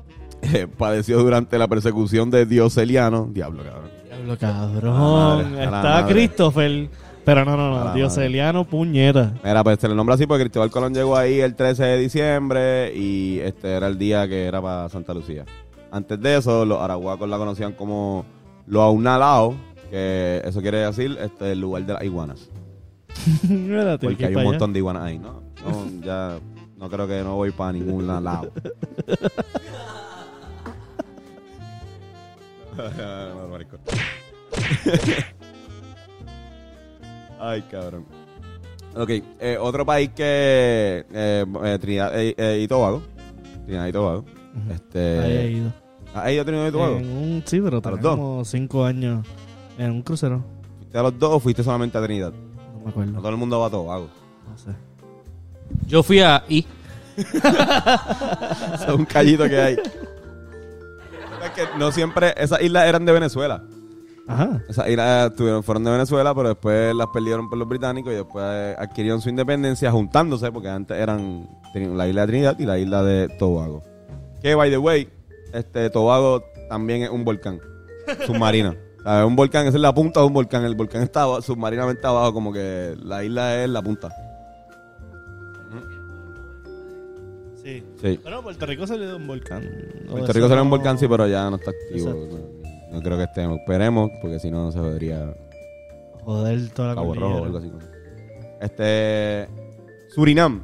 [0.42, 3.28] eh, padeció durante la persecución de Dioceliano.
[3.32, 3.90] Diablo, cabrón.
[4.06, 4.94] Diablo, A cabrón.
[4.94, 6.14] la madre, a la Está madre.
[6.14, 6.88] Christopher.
[7.24, 7.94] Pero no, no, no.
[7.94, 9.34] Dioceliano, puñeta.
[9.44, 12.92] Mira, pues se le nombra así porque Cristóbal Colón llegó ahí el 13 de diciembre
[12.94, 15.44] y este era el día que era para Santa Lucía.
[15.90, 18.24] Antes de eso, los arahuacos la conocían como
[18.66, 19.54] los aunalao,
[19.90, 22.48] que eso quiere decir este, el lugar de las iguanas.
[24.00, 25.42] Porque hay para un montón de iguanas ahí, ¿no?
[25.64, 26.38] No, ya
[26.78, 28.52] no creo que no voy para ningún lado.
[37.40, 38.04] Ay, cabrón.
[38.94, 40.24] Ok, eh, otro país que
[41.12, 43.02] eh, eh, Trinidad eh, eh, y Tobago.
[43.64, 44.24] Trinidad y Tobago.
[44.70, 45.72] Este, Ahí he ido.
[46.14, 46.96] ¿Has ido a Trinidad y Tobago?
[46.96, 47.98] En un, sí, pero dos?
[48.00, 49.24] como cinco años
[49.78, 50.42] en un crucero.
[50.78, 52.32] ¿Fuiste a los dos o fuiste solamente a Trinidad?
[52.32, 53.12] No me No acuerdo.
[53.18, 54.08] todo el mundo va a Tobago.
[54.48, 54.70] No sé.
[55.86, 56.66] Yo fui a I.
[58.74, 59.74] Es un callito que hay.
[59.74, 63.62] Es que no siempre, esas islas eran de Venezuela.
[64.30, 64.62] Ajá.
[64.68, 65.32] Esas islas
[65.64, 68.44] fueron de Venezuela, pero después las perdieron por los británicos y después
[68.78, 73.28] adquirieron su independencia juntándose, porque antes eran la isla de Trinidad y la isla de
[73.28, 73.82] Tobago.
[74.40, 75.08] Que, by the way,
[75.52, 77.60] este Tobago también es un volcán
[78.06, 80.64] es un volcán, esa es la punta de un volcán.
[80.64, 84.10] El volcán está submarinamente abajo, como que la isla es la punta.
[87.62, 87.82] Sí.
[88.00, 88.20] Sí.
[88.22, 89.62] Bueno, Puerto Rico salió de un volcán.
[90.08, 92.10] Puerto Rico salió un volcán, sí, pero ya no está activo.
[92.10, 92.59] Exacto.
[92.90, 93.58] No, creo que estemos.
[93.58, 95.34] Esperemos, porque si no, no se jodería
[96.24, 97.14] Joder, toda la Cabo.
[97.14, 97.72] Rojo algo así.
[98.60, 99.48] Este.
[100.08, 100.62] Surinam.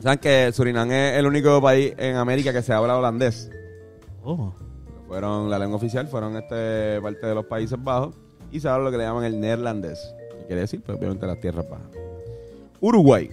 [0.00, 3.50] ¿Saben que Surinam es el único país en América que se habla holandés?
[4.22, 4.52] Oh.
[5.08, 8.14] Fueron, la lengua oficial fueron este parte de los Países Bajos
[8.52, 10.14] y se habla lo que le llaman el neerlandés.
[10.38, 10.82] ¿Qué quiere decir?
[10.82, 11.88] Pues obviamente las tierras bajas.
[12.80, 13.30] Uruguay.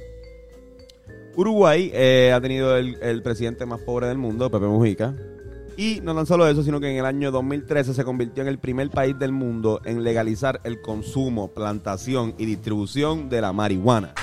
[1.35, 5.13] Uruguay eh, ha tenido el, el presidente más pobre del mundo, Pepe Mujica.
[5.77, 8.59] Y no tan solo eso, sino que en el año 2013 se convirtió en el
[8.59, 14.13] primer país del mundo en legalizar el consumo, plantación y distribución de la marihuana.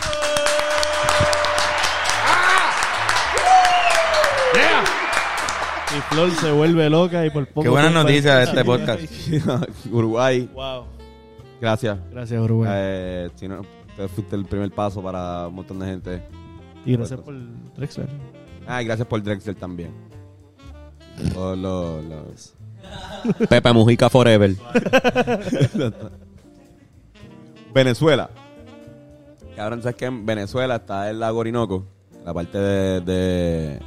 [5.94, 7.74] Y Flor se vuelve loca y por poco.
[7.74, 9.02] Qué el- noticias de este podcast.
[9.90, 10.84] Uruguay Wow.
[11.60, 11.98] Gracias.
[12.10, 12.70] Gracias, Uruguay.
[12.72, 13.60] Eh, si no,
[14.14, 16.22] fuiste el primer paso para un montón de gente.
[16.86, 17.34] y gracias por
[17.76, 18.08] Drexler.
[18.66, 19.92] Ah, y gracias por Drexel también.
[21.32, 22.54] Todos los- los-
[23.48, 24.54] Pepe Mujica Forever.
[27.74, 28.30] Venezuela.
[29.56, 31.84] Cabrón, ¿sabes que en Venezuela está el lago Orinoco?
[32.24, 33.80] La parte de, de-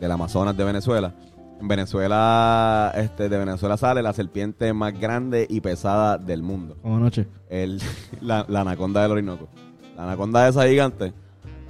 [0.00, 1.14] del Amazonas de Venezuela.
[1.60, 6.76] En Venezuela, este, de Venezuela sale la serpiente más grande y pesada del mundo.
[6.80, 7.26] Como anoche.
[7.50, 7.80] El,
[8.22, 9.48] la, la anaconda del Orinoco.
[9.96, 11.12] La anaconda esa gigante,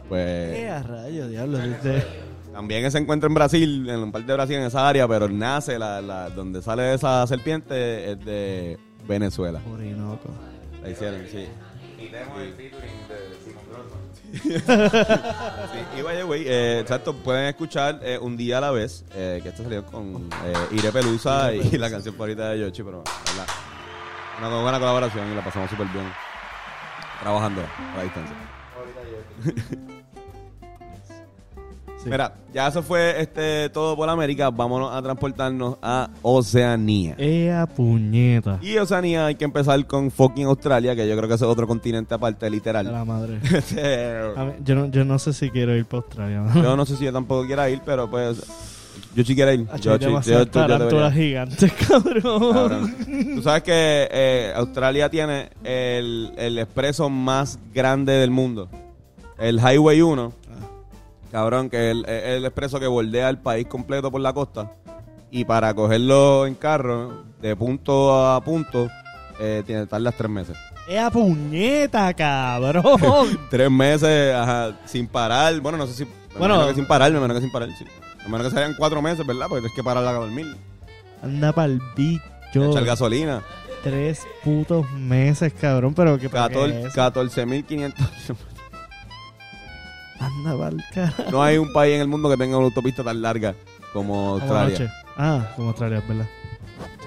[0.09, 1.59] pues a rayo, diablo?
[1.59, 2.05] Dice-
[2.53, 5.79] también se encuentra en Brasil, en un parte de Brasil, en esa área, pero nace,
[5.79, 9.61] la, la- donde sale esa serpiente es de Venezuela.
[9.73, 10.29] Orinoco.
[10.83, 11.47] La hicieron, sí.
[14.33, 19.41] Sí, y vaya, güey, eh, exacto, pueden escuchar eh, Un Día a la Vez, eh,
[19.43, 23.47] que esto salió con eh, Ire Pelusa y, la canción favorita de Yoshi, pero ¿verdad?
[24.39, 26.07] una buena colaboración y la pasamos súper bien
[27.21, 28.37] trabajando a la distancia.
[32.03, 32.09] Sí.
[32.09, 37.15] Mira, ya eso fue este todo por América, vámonos a transportarnos a Oceanía.
[37.19, 38.59] Ea puñeta.
[38.63, 42.15] Y Oceanía hay que empezar con fucking Australia, que yo creo que es otro continente
[42.15, 42.91] aparte, literal.
[42.91, 43.39] la madre.
[43.55, 46.45] Este, A mí- yo, no, yo no sé si quiero ir para Australia.
[46.55, 48.43] Yo no sé si yo tampoco quiera ir, pero pues.
[49.15, 49.67] Yo sí quiero ir.
[49.81, 52.53] Yo, yo- yo- tarántulas gigantes, cabrón.
[52.53, 52.95] Cabrón.
[53.37, 58.69] Tú sabes que eh, Australia tiene el, el expreso más grande del mundo.
[59.39, 60.33] El Highway 1.
[61.31, 64.73] Cabrón, que es el, el expreso que bordea el país completo por la costa.
[65.31, 68.89] Y para cogerlo en carro, de punto a punto,
[69.39, 70.57] eh, tiene tardas tres meses.
[70.89, 73.39] ¡Ea puñeta, cabrón!
[73.51, 75.61] Tres meses ajá, sin parar.
[75.61, 76.11] Bueno, no sé si.
[76.37, 76.67] Bueno.
[76.67, 77.85] que sin parar, me imagino que sin parar, sí.
[78.19, 79.47] Me imagino que serían cuatro meses, ¿verdad?
[79.49, 80.47] Porque tienes que parar a dormir.
[81.23, 82.71] Anda pa'l bicho.
[82.71, 83.43] Echar gasolina.
[83.85, 85.95] Tres putos meses, cabrón.
[85.95, 87.01] Pero qué para qué 14 es eso?
[87.01, 87.95] 14.500.
[90.21, 90.71] Anda
[91.33, 93.55] no hay un país en el mundo que tenga una autopista tan larga
[93.93, 94.93] como Como Australia.
[95.17, 96.27] Ah, como Australia, es verdad.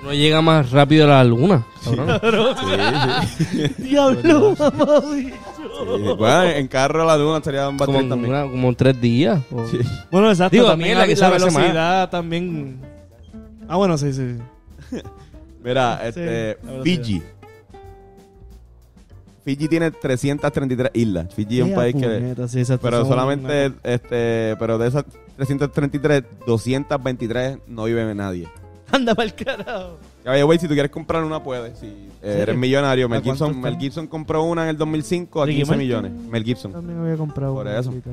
[0.01, 2.55] Uno llega más rápido a la luna, cabrón.
[3.77, 5.35] ¡Diablo, mamá, bicho!
[5.55, 8.33] Sí, Bueno, en carro a la luna estaría un Como, batir en también.
[8.33, 9.39] una- como en tres días.
[9.51, 9.79] o- Sí.
[10.11, 10.55] Bueno, exacto.
[10.55, 12.81] Digo, también la, que la sabe hacer velocidad también...
[13.69, 14.37] Ah, bueno, sí, sí.
[15.63, 16.83] Mira, Sí, este, la velocidad.
[16.83, 17.23] Fiji.
[19.43, 21.33] Fiji tiene 333 islas.
[21.33, 22.07] Fiji es un país que...
[22.07, 25.03] puñeta, sí, exacto, Pero solamente, una- este, pero de esas
[25.37, 28.47] 333, 223 no vive nadie.
[28.91, 29.97] Anda pa'l carajo.
[30.23, 31.77] Ya vaya, güey, si tú quieres comprar una, puedes.
[31.79, 33.07] Si eres millonario.
[33.07, 33.59] ¿A Mel Gibson?
[33.59, 35.87] Mel Gibson compró una en el 2005 a ¿Ricky 15 Martin?
[35.87, 36.11] millones.
[36.29, 36.71] Mel Gibson.
[36.71, 37.89] También había comprado Por una eso.
[37.89, 38.11] cosita.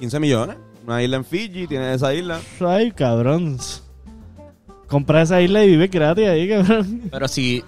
[0.00, 0.56] 15 millones.
[0.84, 2.40] Una isla en Fiji, tiene esa isla.
[2.60, 3.56] Ay, cabrón.
[4.88, 7.02] Compra esa isla y vive gratis ahí, cabrón.
[7.10, 7.62] Pero si,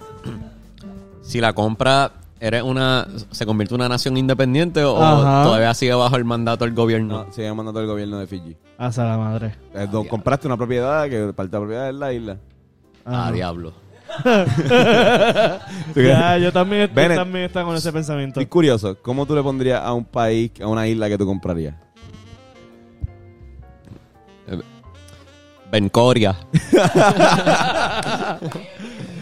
[1.22, 2.12] si la compra,
[2.46, 5.44] eres una, se convierte en una nación independiente o Ajá.
[5.44, 7.24] todavía sigue bajo el mandato del gobierno.
[7.24, 7.48] No, sigue
[7.80, 8.56] el gobierno de Fiji.
[8.76, 9.54] Hasta la madre.
[9.74, 12.36] Eh, compraste una propiedad que parte de la propiedad es la isla.
[13.06, 13.72] Ah, Ah, diablo.
[15.96, 17.16] Ya, yo también, Bennett.
[17.18, 18.38] también con ese pensamiento.
[18.40, 21.74] Estoy curioso, ¿cómo tú le pondrías a un país, a una isla que tú comprarías?
[25.70, 26.36] Bencoria.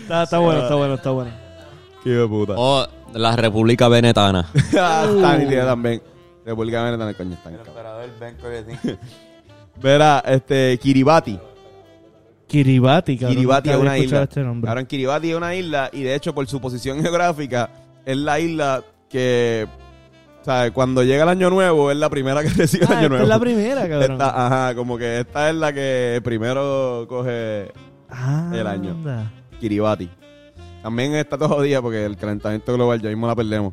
[0.02, 1.30] Está, está bueno, está bueno, está bueno.
[2.04, 2.54] Qué puta.
[2.56, 4.46] O la República Venetana.
[4.54, 6.02] Está nítida también.
[6.44, 7.78] República Venezolana, coño, están cabrón.
[9.82, 11.38] Verá, este, Kiribati.
[12.46, 13.34] Kiribati, cabrón.
[13.36, 14.22] Kiribati es una isla.
[14.24, 17.70] Este en Kiribati es una isla y de hecho por su posición geográfica
[18.04, 19.66] es la isla que,
[20.40, 23.02] o sea, cuando llega el año nuevo es la primera que recibe el Ah, año
[23.04, 23.22] esta nuevo.
[23.22, 24.12] es la primera, cabrón.
[24.12, 27.72] Esta- ajá, como que esta es la que primero coge
[28.10, 28.90] Ah, el año.
[28.90, 29.32] anda.
[29.60, 30.10] Kiribati.
[30.82, 33.72] También está todo día porque el calentamiento global ya mismo la perdemos.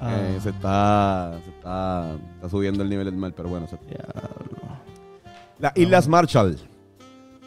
[0.00, 3.66] Ah, Eh, se está, se está, está subiendo el nivel del mar, pero bueno.
[3.66, 3.76] se-
[5.58, 6.56] Las Islas Marshall.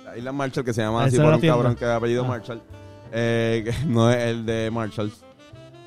[0.05, 1.55] Las Islas Marshall que se llama así por un tienda.
[1.57, 2.27] cabrón que ha apellido Ah.
[2.27, 2.61] Marshall.
[3.11, 5.11] Eh, que no es el de Marshall.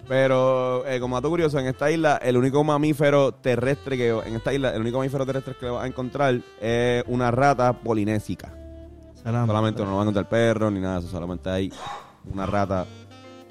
[0.09, 4.53] Pero eh, como dato curioso, en esta isla el único mamífero terrestre que en esta
[4.53, 8.53] isla el único mamífero terrestre que vas a encontrar es una rata polinésica.
[9.23, 11.73] Solamente no va a encontrar perro ni nada de eso, solamente hay
[12.33, 12.87] una rata,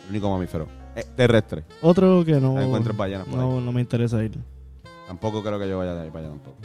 [0.05, 1.63] el único mamífero eh, terrestre.
[1.81, 2.59] Otro que no.
[2.59, 4.37] Encuentres ballenas por no, no me interesa ir.
[5.07, 6.57] Tampoco creo que yo vaya de ahí para allá tampoco.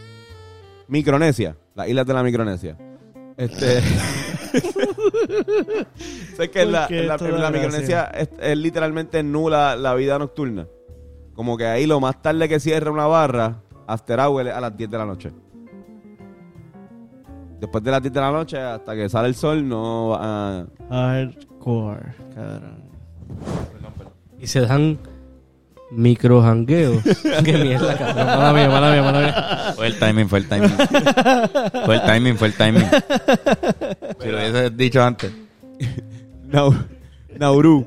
[0.89, 2.77] Micronesia, las islas de la Micronesia.
[3.37, 3.81] Este.
[6.37, 7.53] sé que en la, ¿Por qué en la- en?
[7.53, 10.67] Micronesia es, es literalmente nula la vida nocturna.
[11.35, 14.77] Como que ahí lo más tarde que cierra una barra, after hour es a las
[14.77, 15.33] 10 de la noche.
[17.61, 20.67] Después de las 10 de la noche, hasta que sale el sol, no va a...
[21.61, 22.91] Hardcore, cabrón.
[24.41, 24.99] Y se dan
[25.91, 27.03] microjangueos.
[27.45, 28.27] Qué mierda, cabrón.
[28.27, 29.73] Mala mía, mala mía, mala mía.
[29.77, 30.71] Fue el timing, fue el timing.
[31.85, 32.85] fue el timing, fue el timing.
[34.21, 35.33] Si lo hubiese dicho antes.
[36.49, 36.87] Nau-
[37.39, 37.87] Nauru.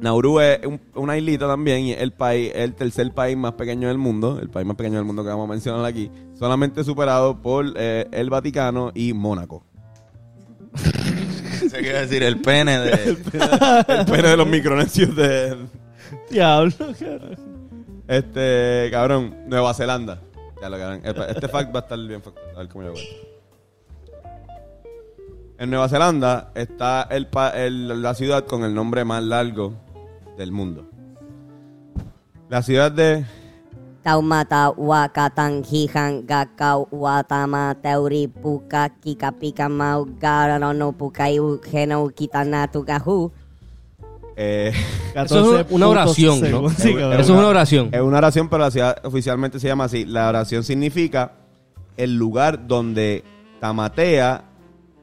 [0.00, 3.88] Nauru es un- una islita también y es el país, el tercer país más pequeño
[3.88, 7.42] del mundo, el país más pequeño del mundo que vamos a mencionar aquí, solamente superado
[7.42, 9.62] por eh, el Vaticano y Mónaco.
[11.70, 12.92] Se quiere decir el pene de.
[13.10, 15.56] El pene de los micronesios de
[16.30, 17.36] Diablo, cabrón.
[18.08, 20.20] este cabrón, Nueva Zelanda.
[20.60, 21.00] Ya lo cabrón.
[21.04, 22.94] Este fact va a estar bien fact- A ver cómo yo.
[25.58, 29.74] En Nueva Zelanda está el, pa- el- la ciudad con el nombre más largo
[30.38, 30.88] del mundo.
[32.48, 33.24] La ciudad de
[34.02, 41.36] Taumata wakatan hihan gakau watama teuri puka kika pika mau garano pukai
[41.70, 43.30] geno kitana tugahu.
[44.36, 44.72] eh,
[45.14, 46.70] Eso es una oración, ¿no?
[46.70, 46.94] Sí.
[46.96, 47.90] Eso es una oración.
[47.92, 50.06] Es una oración, pero la ciudad oficialmente se llama así.
[50.06, 51.32] La oración significa
[51.98, 53.22] el lugar donde
[53.60, 54.44] tamatea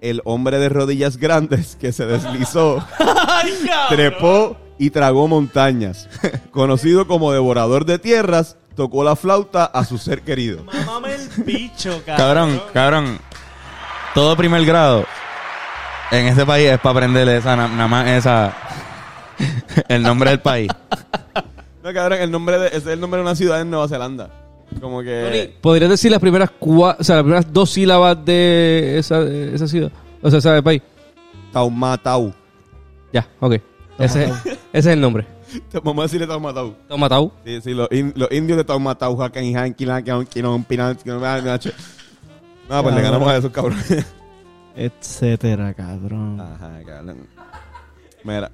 [0.01, 2.83] el hombre de rodillas grandes que se deslizó,
[3.89, 6.09] trepó y tragó montañas.
[6.51, 10.63] Conocido como devorador de tierras, tocó la flauta a su ser querido.
[10.63, 12.25] Mámame el bicho, cabrón.
[12.25, 13.19] Cabrón, cabrón.
[14.13, 15.05] Todo primer grado
[16.11, 18.53] en ese país es para aprenderle esa, na- nada más esa.
[19.89, 20.69] el nombre del país.
[21.83, 24.29] No, cabrón, el nombre de, ese es el nombre de una ciudad en Nueva Zelanda.
[24.81, 25.55] Como que...
[25.61, 29.67] ¿Podrías decir las primeras cua- o sea, las primeras dos sílabas de esa, de esa
[29.69, 29.89] ciudad?
[30.21, 30.81] O sea, ese país.
[31.53, 32.33] Taumatau.
[33.13, 33.53] Ya, ok.
[33.99, 35.25] Ese, ese es el nombre.
[35.83, 36.75] Vamos a decirle Taumatau.
[36.87, 37.31] Tomatau.
[37.45, 40.95] Sí, sí, los, in- los indios de Taumatau, Jacan y Hanquilan, que aunque no opinan,
[40.95, 41.19] que no.
[41.19, 44.05] No, pues le ganamos a esos cabrones.
[44.75, 46.39] Etcétera, cabrón.
[46.39, 47.27] Ajá, cabrón.
[48.23, 48.51] Mira,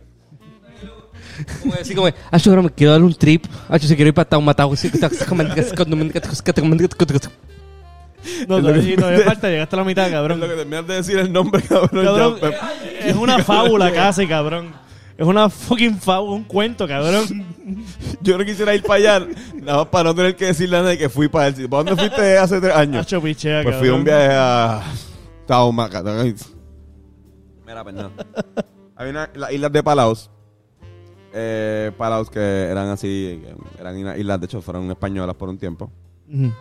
[1.61, 3.45] Como decir, como, ah, yo me quiero dar un trip.
[3.67, 4.73] Ah, yo si quiero ir para Taumatau.
[8.47, 10.39] No, no, y todavía falta, llegaste a la mitad, es cabrón.
[10.39, 12.05] lo que terminas de decir el nombre, cabrón.
[12.05, 14.82] Cabrón, ya, es una fábula casi, cabrón.
[15.17, 17.45] Es una fucking fábula, un cuento, cabrón.
[18.21, 19.27] Yo no quisiera ir para allá,
[19.61, 21.69] nada más para no tener que decirle a nadie que fui para el sitio.
[21.69, 22.95] ¿Para dónde fuiste hace tres años?
[22.97, 24.05] Nacho pichea, Pues fui a un cabrón.
[24.05, 24.81] viaje a
[25.45, 26.01] Taumaca.
[27.65, 28.11] Mira, perdón.
[28.95, 30.29] Hay una, las islas de Palaos.
[31.33, 35.91] Eh, Palaos que eran así, que eran islas, de hecho fueron españolas por un tiempo.
[36.27, 36.51] Ujú.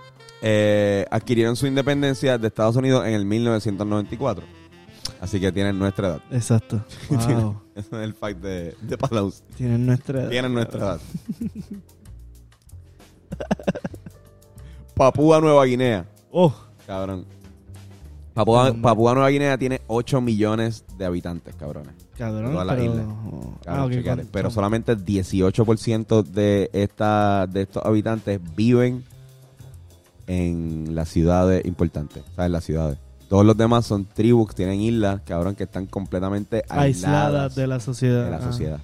[0.42, 4.44] Eh, adquirieron su independencia de Estados Unidos en el 1994.
[5.22, 6.20] Así que tienen nuestra edad.
[6.32, 6.84] Exacto.
[7.10, 7.62] Wow.
[7.76, 9.42] Ese es el fact de, de Palaos.
[9.56, 10.30] Tienen nuestra edad.
[10.30, 11.00] Tienen nuestra edad.
[14.94, 16.04] Papúa Nueva Guinea.
[16.30, 16.52] Oh,
[16.86, 17.24] Cabrón.
[18.34, 21.92] Papúa, Papúa Nueva Guinea tiene 8 millones de habitantes, cabrones.
[22.16, 22.52] cabrón.
[22.52, 22.84] Toda la pero...
[22.92, 23.04] isla.
[23.66, 29.04] Ah, Cabrón, pero solamente el 18% de, esta, de estos habitantes viven
[30.26, 32.22] en las ciudades importantes.
[32.32, 32.98] O sea, en las ciudades.
[33.32, 37.80] Todos los demás son tribus tienen islas, cabrón, que están completamente aisladas, aisladas de la
[37.80, 38.24] sociedad.
[38.26, 38.42] de la Ah.
[38.42, 38.78] sociedad.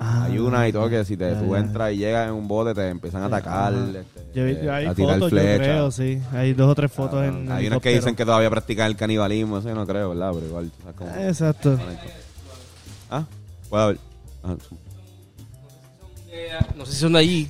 [0.00, 2.48] Ah, Hay una y todo que si te, ya, tú entras y llegas en un
[2.48, 4.42] bote te empiezan a atacar, este, Yo
[4.74, 6.20] hay a tirar fotos, yo creo, sí.
[6.32, 9.58] Hay dos o tres fotos en Hay unas que dicen que todavía practican el canibalismo,
[9.58, 10.32] eso yo no creo, ¿verdad?
[10.34, 11.78] Pero igual, tú sabes cómo- Exacto.
[13.08, 13.24] Ah,
[13.70, 13.98] puede haber.
[16.76, 17.48] No sé si son de allí.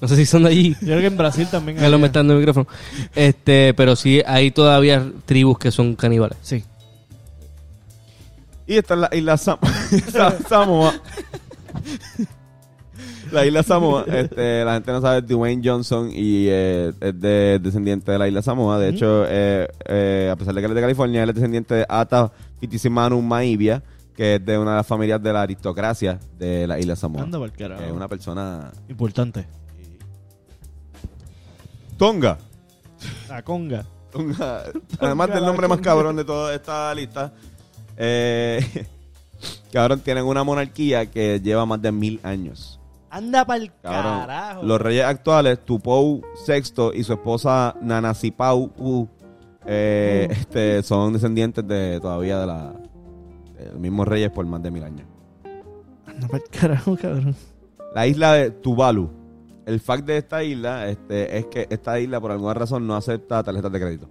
[0.00, 0.76] no sé si son de allí.
[0.80, 2.66] Yo creo que en Brasil también Me lo metiendo el micrófono.
[3.14, 6.38] Este, pero sí hay todavía tribus que son caníbales.
[6.42, 6.64] Sí.
[8.66, 9.58] Y esta es la isla Sam-
[10.12, 10.94] Sa- Samoa.
[13.32, 18.12] la isla Samoa, este, la gente no sabe, Dwayne Johnson y eh, es de, descendiente
[18.12, 18.78] de la isla Samoa.
[18.78, 21.74] De hecho, eh, eh, a pesar de que él es de California, él es descendiente
[21.74, 23.82] de Ata Fitisimanu Maivia,
[24.18, 27.22] que es de una de las familias de la aristocracia de la isla Samoa.
[27.22, 27.80] Anda por carajo.
[27.80, 28.72] Que es una persona...
[28.88, 29.46] Importante.
[31.96, 32.36] Tonga.
[33.28, 33.84] La conga.
[34.10, 34.64] Tonga.
[34.98, 37.32] Además del nombre más cabrón de toda esta lista.
[37.96, 38.88] Eh,
[39.72, 42.80] cabrón, tienen una monarquía que lleva más de mil años.
[43.10, 44.18] Anda pa'l Cabrón.
[44.18, 44.62] carajo.
[44.64, 49.06] Los reyes actuales, Tupou VI y su esposa Nanasipau U,
[49.64, 52.72] eh, este, son descendientes de todavía de la
[53.58, 55.06] de los mismos reyes por más de mil años.
[56.06, 57.34] Anda pa'l carajo, cabrón.
[57.94, 59.10] La isla de Tuvalu.
[59.66, 63.42] El fact de esta isla este, es que esta isla por alguna razón no acepta
[63.42, 64.08] tarjetas de crédito.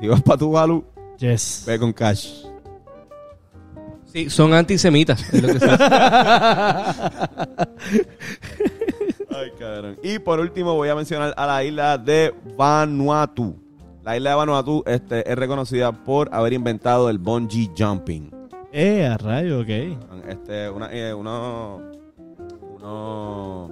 [0.00, 0.84] Si vas para Tuvalu,
[1.18, 1.64] Yes.
[1.66, 2.44] ve con cash.
[4.12, 5.32] Sí, son antisemitas.
[5.32, 5.66] es lo que se-
[9.30, 9.98] Ay, cabrón.
[10.02, 13.56] Y por último voy a mencionar a la isla de Vanuatu.
[14.06, 18.30] La isla de Vanuatu este, es reconocida por haber inventado el bungee jumping.
[18.70, 19.68] Eh, a rayo, ok.
[20.28, 21.82] Este, una, eh, uno,
[22.76, 23.68] uno,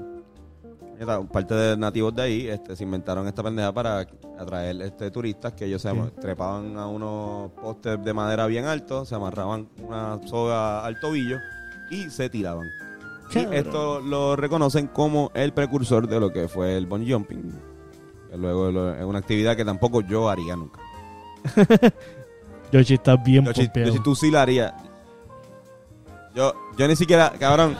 [1.32, 5.66] parte de nativos de ahí, este, se inventaron esta pendeja para atraer este turistas que
[5.66, 10.98] ellos se trepaban a unos postes de madera bien altos, se amarraban una soga al
[10.98, 11.36] tobillo
[11.92, 12.66] y se tiraban.
[13.30, 13.54] Y Cabrón.
[13.54, 17.73] esto lo reconocen como el precursor de lo que fue el bungee jumping.
[18.36, 20.80] Luego es una actividad que tampoco yo haría nunca.
[22.72, 23.88] Yoshi está bien Yo, si, pompeado.
[23.88, 24.72] yo si tú sí la harías.
[26.34, 27.76] Yo, yo ni siquiera, cabrón,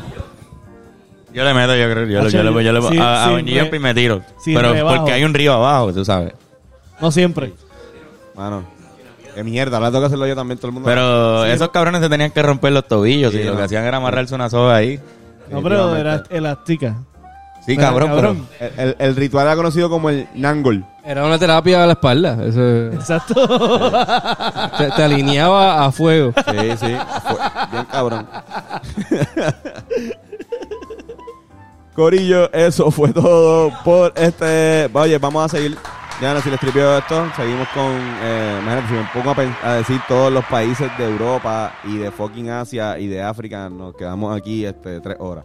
[1.32, 2.06] Yo le meto, yo creo.
[2.06, 4.22] Yo, Hacho, yo, le- yo le- sí, a, a jumping me tiro.
[4.38, 6.32] sí, pero porque hay un río abajo, tú sabes.
[7.00, 7.52] No siempre.
[8.36, 8.62] Mano,
[9.34, 10.88] qué mierda, ahora tengo que hacerlo yo también, todo el mundo.
[10.88, 13.84] Pero Sí, esos cabrones se tenían que romper los tobillos Sí, y lo que hacían
[13.84, 15.00] era amarrarse una soga ahí.
[15.50, 16.98] No, pero era elástica.
[17.66, 18.48] Sí, cabrón, cabrón.
[18.60, 20.84] El, el- el ritual era conocido como el Nangol.
[21.04, 22.36] Era una terapia a la espalda.
[22.44, 22.62] Eso,
[22.92, 23.34] Exacto.
[24.78, 26.32] te, te alineaba a fuego.
[26.36, 26.96] Sí, sí,
[27.26, 27.38] fue
[27.72, 28.26] bien cabrón.
[31.94, 34.90] Corillo, eso fue todo por este.
[34.92, 35.76] Oye, vamos a seguir.
[36.20, 37.84] Ya no, si les tripeo esto, seguimos con.
[38.22, 41.96] Eh, imagínate, si me pongo a, pen- a decir todos los países de Europa y
[41.98, 45.44] de fucking Asia y de África, nos quedamos aquí este, tres horas.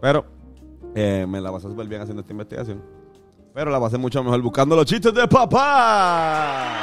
[0.00, 0.24] Pero
[0.94, 2.82] eh, me la pasé súper bien haciendo esta investigación.
[3.54, 6.78] Pero la pasé mucho mejor buscando los chistes de papá.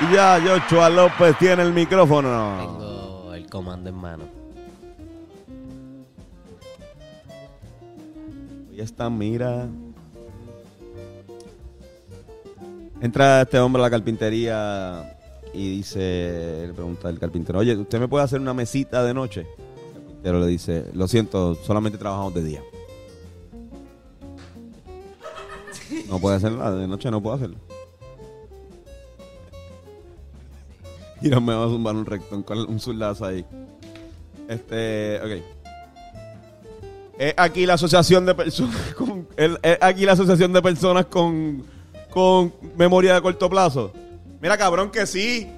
[0.00, 2.56] Y ya Joshua López tiene el micrófono.
[2.58, 4.24] Tengo el comando en mano.
[8.72, 9.68] Y esta mira.
[13.00, 15.18] Entra este hombre a la carpintería
[15.52, 19.46] y dice, le pregunta al carpintero, oye, ¿usted me puede hacer una mesita de noche?
[20.22, 22.62] Carpintero le dice, lo siento, solamente trabajamos de día.
[26.08, 27.56] No puede hacerlo, de noche no puedo hacerlo.
[31.20, 33.44] Y no me va a zumbar un rectón con un zurdazo ahí.
[34.48, 35.42] Este, ok.
[37.18, 39.26] Es aquí la asociación de personas con
[39.80, 41.64] aquí la asociación de personas con
[42.10, 43.92] con memoria de corto plazo.
[44.40, 45.50] Mira, cabrón, que sí.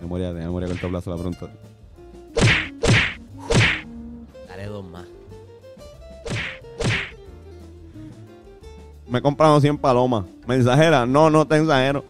[0.00, 1.71] Memoria de memoria de corto plazo la pregunta.
[4.66, 5.06] Dos más.
[9.08, 10.24] Me he comprado 100 palomas.
[10.46, 12.04] Mensajera, no, no te exagero.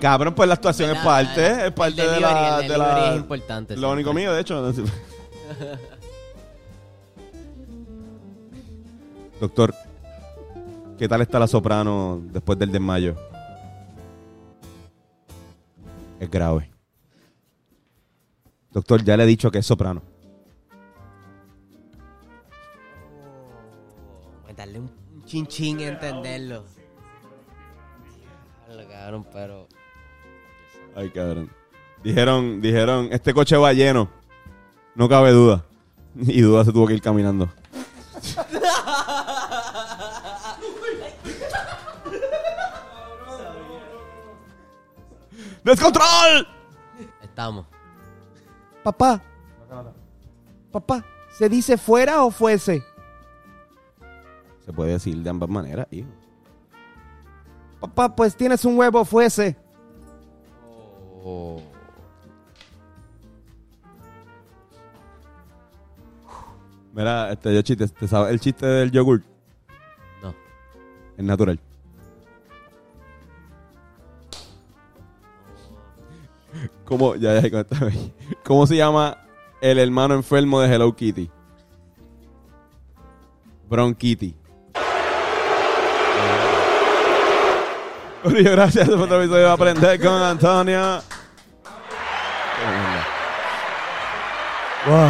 [0.00, 3.16] Cabrón, pues la actuación es parte, es parte de la, el de la- delivery es
[3.20, 4.72] importante, Lo único mío, de hecho.
[9.40, 9.74] Doctor,
[10.98, 13.14] ¿qué tal está la soprano después del desmayo?
[16.20, 16.70] Es grave.
[18.70, 20.02] Doctor, ya le he dicho que es soprano.
[24.48, 26.64] Oh, darle un, un chin chin y entenderlo.
[28.68, 29.66] Diablo, cabrón, pero.
[30.94, 31.50] Ay, cabrón.
[32.04, 34.08] Dijeron, dijeron, este coche va lleno.
[34.94, 35.64] No cabe duda.
[36.14, 37.48] Y duda se tuvo que ir caminando.
[45.70, 46.48] ¡Descontrol!
[47.22, 47.64] Estamos.
[48.82, 49.22] Papá.
[50.72, 52.82] Papá, ¿se dice fuera o fuese?
[54.64, 56.08] Se puede decir de ambas maneras, hijo.
[57.78, 59.56] Papá, pues tienes un huevo fuese.
[61.22, 61.62] Oh.
[66.92, 69.22] Mira, este, yo chiste, ¿te sabes el chiste del yogur?
[70.20, 70.34] No.
[71.16, 71.60] Es natural.
[76.90, 77.64] ¿Cómo, ya, ya.
[78.44, 79.16] ¿Cómo se llama
[79.60, 81.30] el hermano enfermo de Hello Kitty?
[83.68, 84.34] Bronquitty.
[88.24, 91.00] Corillo, gracias por otro episodio de Aprender con Antonio.
[94.88, 95.08] Wow.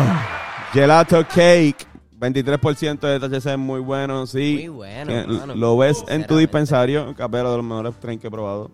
[0.75, 1.87] Gelato Cake.
[2.19, 4.57] 23% de THC es muy bueno, sí.
[4.59, 5.55] Muy bueno, hermano.
[5.55, 6.37] Lo ves en tu Sinceramente.
[6.41, 7.15] dispensario.
[7.17, 8.71] Capero de los mejores train que he probado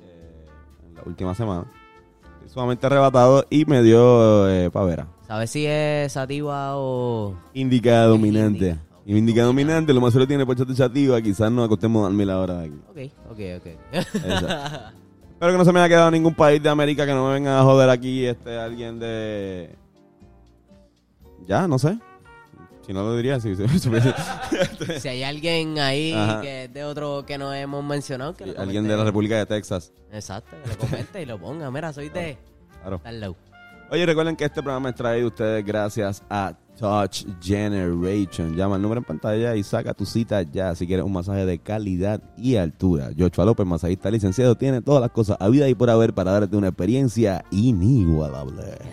[0.00, 0.46] eh,
[0.86, 1.64] en la última semana.
[2.54, 5.08] Sumamente arrebatado y me dio eh, pavera.
[5.26, 7.34] ¿Sabes si es sativa o.?
[7.52, 8.68] Indica dominante.
[8.68, 8.82] indica.
[9.04, 11.20] Y indica dominante, lo más solo tiene por chativa.
[11.20, 12.80] Quizás nos acostemos a dormir ahora de aquí.
[12.88, 13.66] Ok, ok, ok.
[13.92, 14.46] Exacto.
[15.32, 17.58] Espero que no se me haya quedado ningún país de América que no me venga
[17.58, 19.74] a joder aquí este alguien de...
[21.48, 21.98] Ya, no sé.
[22.86, 23.54] Si no lo diría, si,
[25.00, 26.40] si- hay alguien ahí Ajá.
[26.42, 29.46] que es de otro que no hemos mencionado, que lo alguien de la República de
[29.46, 29.92] Texas.
[30.12, 31.70] Exacto, que lo comente y lo ponga.
[31.70, 32.36] Mira, soy de
[32.82, 33.00] Claro.
[33.10, 33.36] lado.
[33.90, 38.56] Oye, recuerden que este programa es traído a ustedes gracias a Touch Generation.
[38.56, 41.58] Llama al número en pantalla y saca tu cita ya si quieres un masaje de
[41.58, 43.10] calidad y altura.
[43.16, 46.56] Joshua López, masajista licenciado, tiene todas las cosas a vida y por haber para darte
[46.56, 48.64] una experiencia inigualable.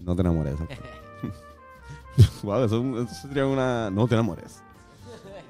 [0.00, 0.54] No te enamores.
[2.42, 3.90] wow, eso, eso sería una...
[3.90, 4.62] No te enamores.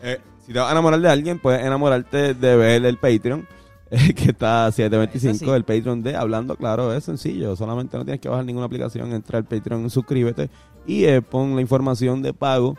[0.03, 3.47] Eh, si te vas a enamorar de alguien, puedes enamorarte de ver el Patreon,
[3.91, 5.51] eh, que está a 725, Eso sí.
[5.51, 9.39] el Patreon de Hablando Claro, es sencillo, solamente no tienes que bajar ninguna aplicación, entra
[9.39, 10.49] al Patreon, suscríbete
[10.87, 12.77] y eh, pon la información de pago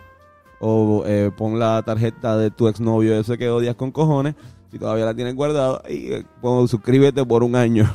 [0.60, 4.34] o eh, pon la tarjeta de tu exnovio ese que odias con cojones,
[4.72, 7.88] si todavía la tienes guardada, y pon suscríbete por un año.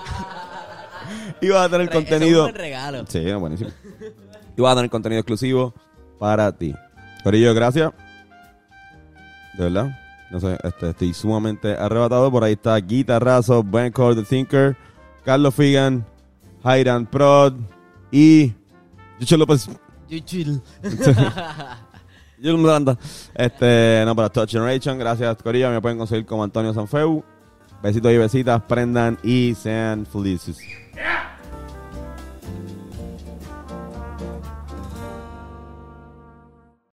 [1.40, 2.48] y vas a tener contenido...
[2.50, 3.04] regalo.
[3.06, 3.70] Sí, buenísimo.
[4.56, 5.74] Y vas a tener contenido exclusivo
[6.18, 6.74] para ti.
[7.22, 7.92] Corillo, gracias.
[9.56, 9.98] De verdad.
[10.30, 12.30] No sé, este, estoy sumamente arrebatado.
[12.30, 14.76] Por ahí está Guitarrazo, Ben The Thinker,
[15.24, 16.04] Carlos Figan,
[16.62, 17.54] Jairan Prod
[18.10, 18.52] y
[19.20, 19.68] Yucho López.
[20.08, 20.18] Yo
[22.58, 22.98] Miranda.
[23.34, 24.98] Este, no, para Touch Generation.
[24.98, 25.70] Gracias, Corillo.
[25.70, 27.22] Me pueden conseguir como Antonio Sanfeu.
[27.82, 28.62] Besitos y besitas.
[28.62, 30.58] Prendan y sean felices.